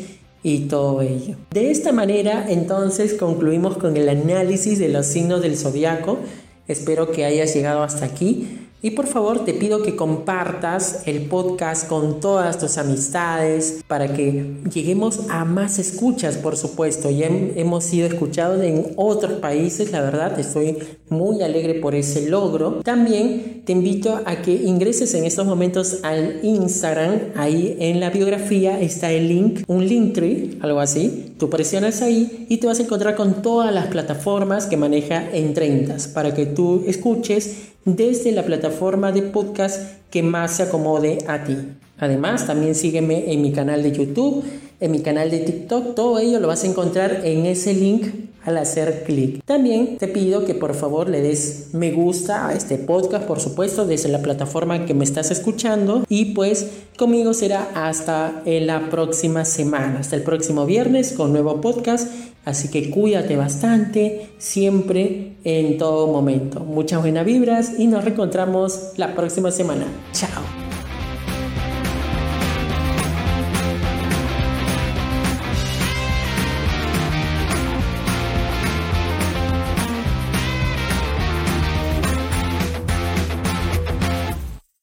y 0.43 0.65
todo 0.65 1.02
ello. 1.02 1.38
De 1.52 1.71
esta 1.71 1.93
manera, 1.93 2.45
entonces 2.50 3.13
concluimos 3.13 3.78
con 3.78 3.95
el 3.95 4.10
análisis 4.10 4.80
de 4.80 4.89
los 4.89 5.06
signos 5.06 5.41
del 5.41 5.56
zodiaco. 5.56 6.19
Espero 6.67 7.10
que 7.13 7.24
hayas 7.24 7.56
llegado 7.56 7.84
hasta 7.84 8.04
aquí. 8.04 8.67
Y 8.84 8.91
por 8.91 9.06
favor 9.06 9.46
te 9.46 9.54
pido 9.54 9.84
que 9.84 9.96
compartas 9.96 11.04
el 11.06 11.28
podcast 11.28 11.88
con 11.88 12.20
todas 12.20 12.58
tus 12.58 12.80
amistades 12.80 13.84
para 13.88 14.12
que 14.13 14.56
lleguemos 14.74 15.30
a 15.30 15.46
más 15.46 15.78
escuchas, 15.78 16.38
por 16.38 16.58
supuesto. 16.58 17.12
Ya 17.12 17.28
hemos 17.28 17.84
sido 17.84 18.08
escuchados 18.08 18.63
en 18.63 18.94
otros 18.96 19.34
países, 19.34 19.91
la 19.91 20.02
verdad, 20.02 20.39
estoy 20.39 20.80
muy 21.10 21.44
alegre 21.44 21.76
por 21.76 21.94
ese 21.94 22.28
logro. 22.28 22.82
También 22.84 23.62
te 23.65 23.74
invito 23.74 24.20
a 24.26 24.41
que 24.41 24.54
ingreses 24.54 25.13
en 25.13 25.26
estos 25.26 25.46
momentos 25.46 26.00
al 26.02 26.39
Instagram, 26.41 27.20
ahí 27.36 27.78
en 27.80 28.00
la 28.00 28.10
biografía 28.10 28.82
está 28.82 29.12
el 29.12 29.28
link, 29.28 29.62
un 29.67 29.88
link 29.88 30.13
tree, 30.13 30.58
algo 30.62 30.80
así. 30.80 31.36
Tú 31.38 31.52
presionas 31.52 32.02
ahí 32.02 32.48
y 32.50 32.58
te 32.58 32.65
vas 32.65 32.80
a 32.80 32.84
encontrar 32.84 33.15
con 33.15 33.44
todas 33.44 33.72
las 33.72 33.88
plataformas 33.88 34.65
que 34.65 34.78
maneja 34.78 35.30
en 35.32 35.54
30 35.54 35.98
para 36.13 36.34
que 36.34 36.48
tú 36.48 36.84
escuches 36.88 37.71
desde 37.86 38.32
la 38.32 38.44
plataforma 38.44 39.12
de 39.12 39.24
podcast 39.24 40.00
que 40.10 40.24
más 40.24 40.58
se 40.58 40.63
acomode 40.63 41.20
a 41.28 41.44
ti. 41.44 41.58
Además, 41.98 42.48
también 42.48 42.76
sígueme 42.76 43.32
en 43.32 43.41
mi 43.41 43.52
canal 43.52 43.84
de 43.84 43.91
YouTube, 43.91 44.44
en 44.80 44.91
mi 44.91 45.02
canal 45.02 45.30
de 45.30 45.39
TikTok, 45.39 45.96
todo 45.96 46.17
ello 46.20 46.39
lo 46.39 46.48
vas 46.48 46.63
a 46.63 46.67
encontrar 46.67 47.22
en 47.24 47.46
ese 47.46 47.74
link 47.74 48.08
al 48.43 48.58
hacer 48.58 49.04
clic. 49.06 49.43
También 49.45 49.97
te 49.97 50.08
pido 50.08 50.45
que 50.45 50.56
por 50.56 50.73
favor 50.73 51.10
le 51.10 51.21
des 51.21 51.69
me 51.73 51.91
gusta 51.91 52.47
a 52.47 52.54
este 52.54 52.77
podcast, 52.77 53.25
por 53.25 53.39
supuesto, 53.39 53.86
desde 53.86 54.10
la 54.10 54.21
plataforma 54.21 54.86
que 54.86 54.93
me 54.93 55.04
estás 55.04 55.32
escuchando. 55.32 56.04
Y 56.10 56.34
pues 56.34 56.67
conmigo 56.97 57.34
será 57.34 57.69
hasta 57.75 58.41
la 58.45 58.89
próxima 58.89 59.45
semana, 59.45 59.99
hasta 59.99 60.15
el 60.15 60.23
próximo 60.23 60.65
viernes 60.65 61.13
con 61.13 61.32
nuevo 61.32 61.62
podcast. 61.62 62.08
Así 62.43 62.69
que 62.69 62.89
cuídate 62.89 63.36
bastante, 63.36 64.30
siempre, 64.39 65.34
en 65.43 65.77
todo 65.77 66.08
momento. 66.08 66.62
Muchas 66.62 67.01
buenas 67.01 67.25
vibras 67.25 67.80
y 67.80 67.86
nos 67.88 68.04
reencontramos 68.04 68.93
la 68.97 69.15
próxima 69.15 69.51
semana. 69.51 69.86
Chao. 70.13 70.61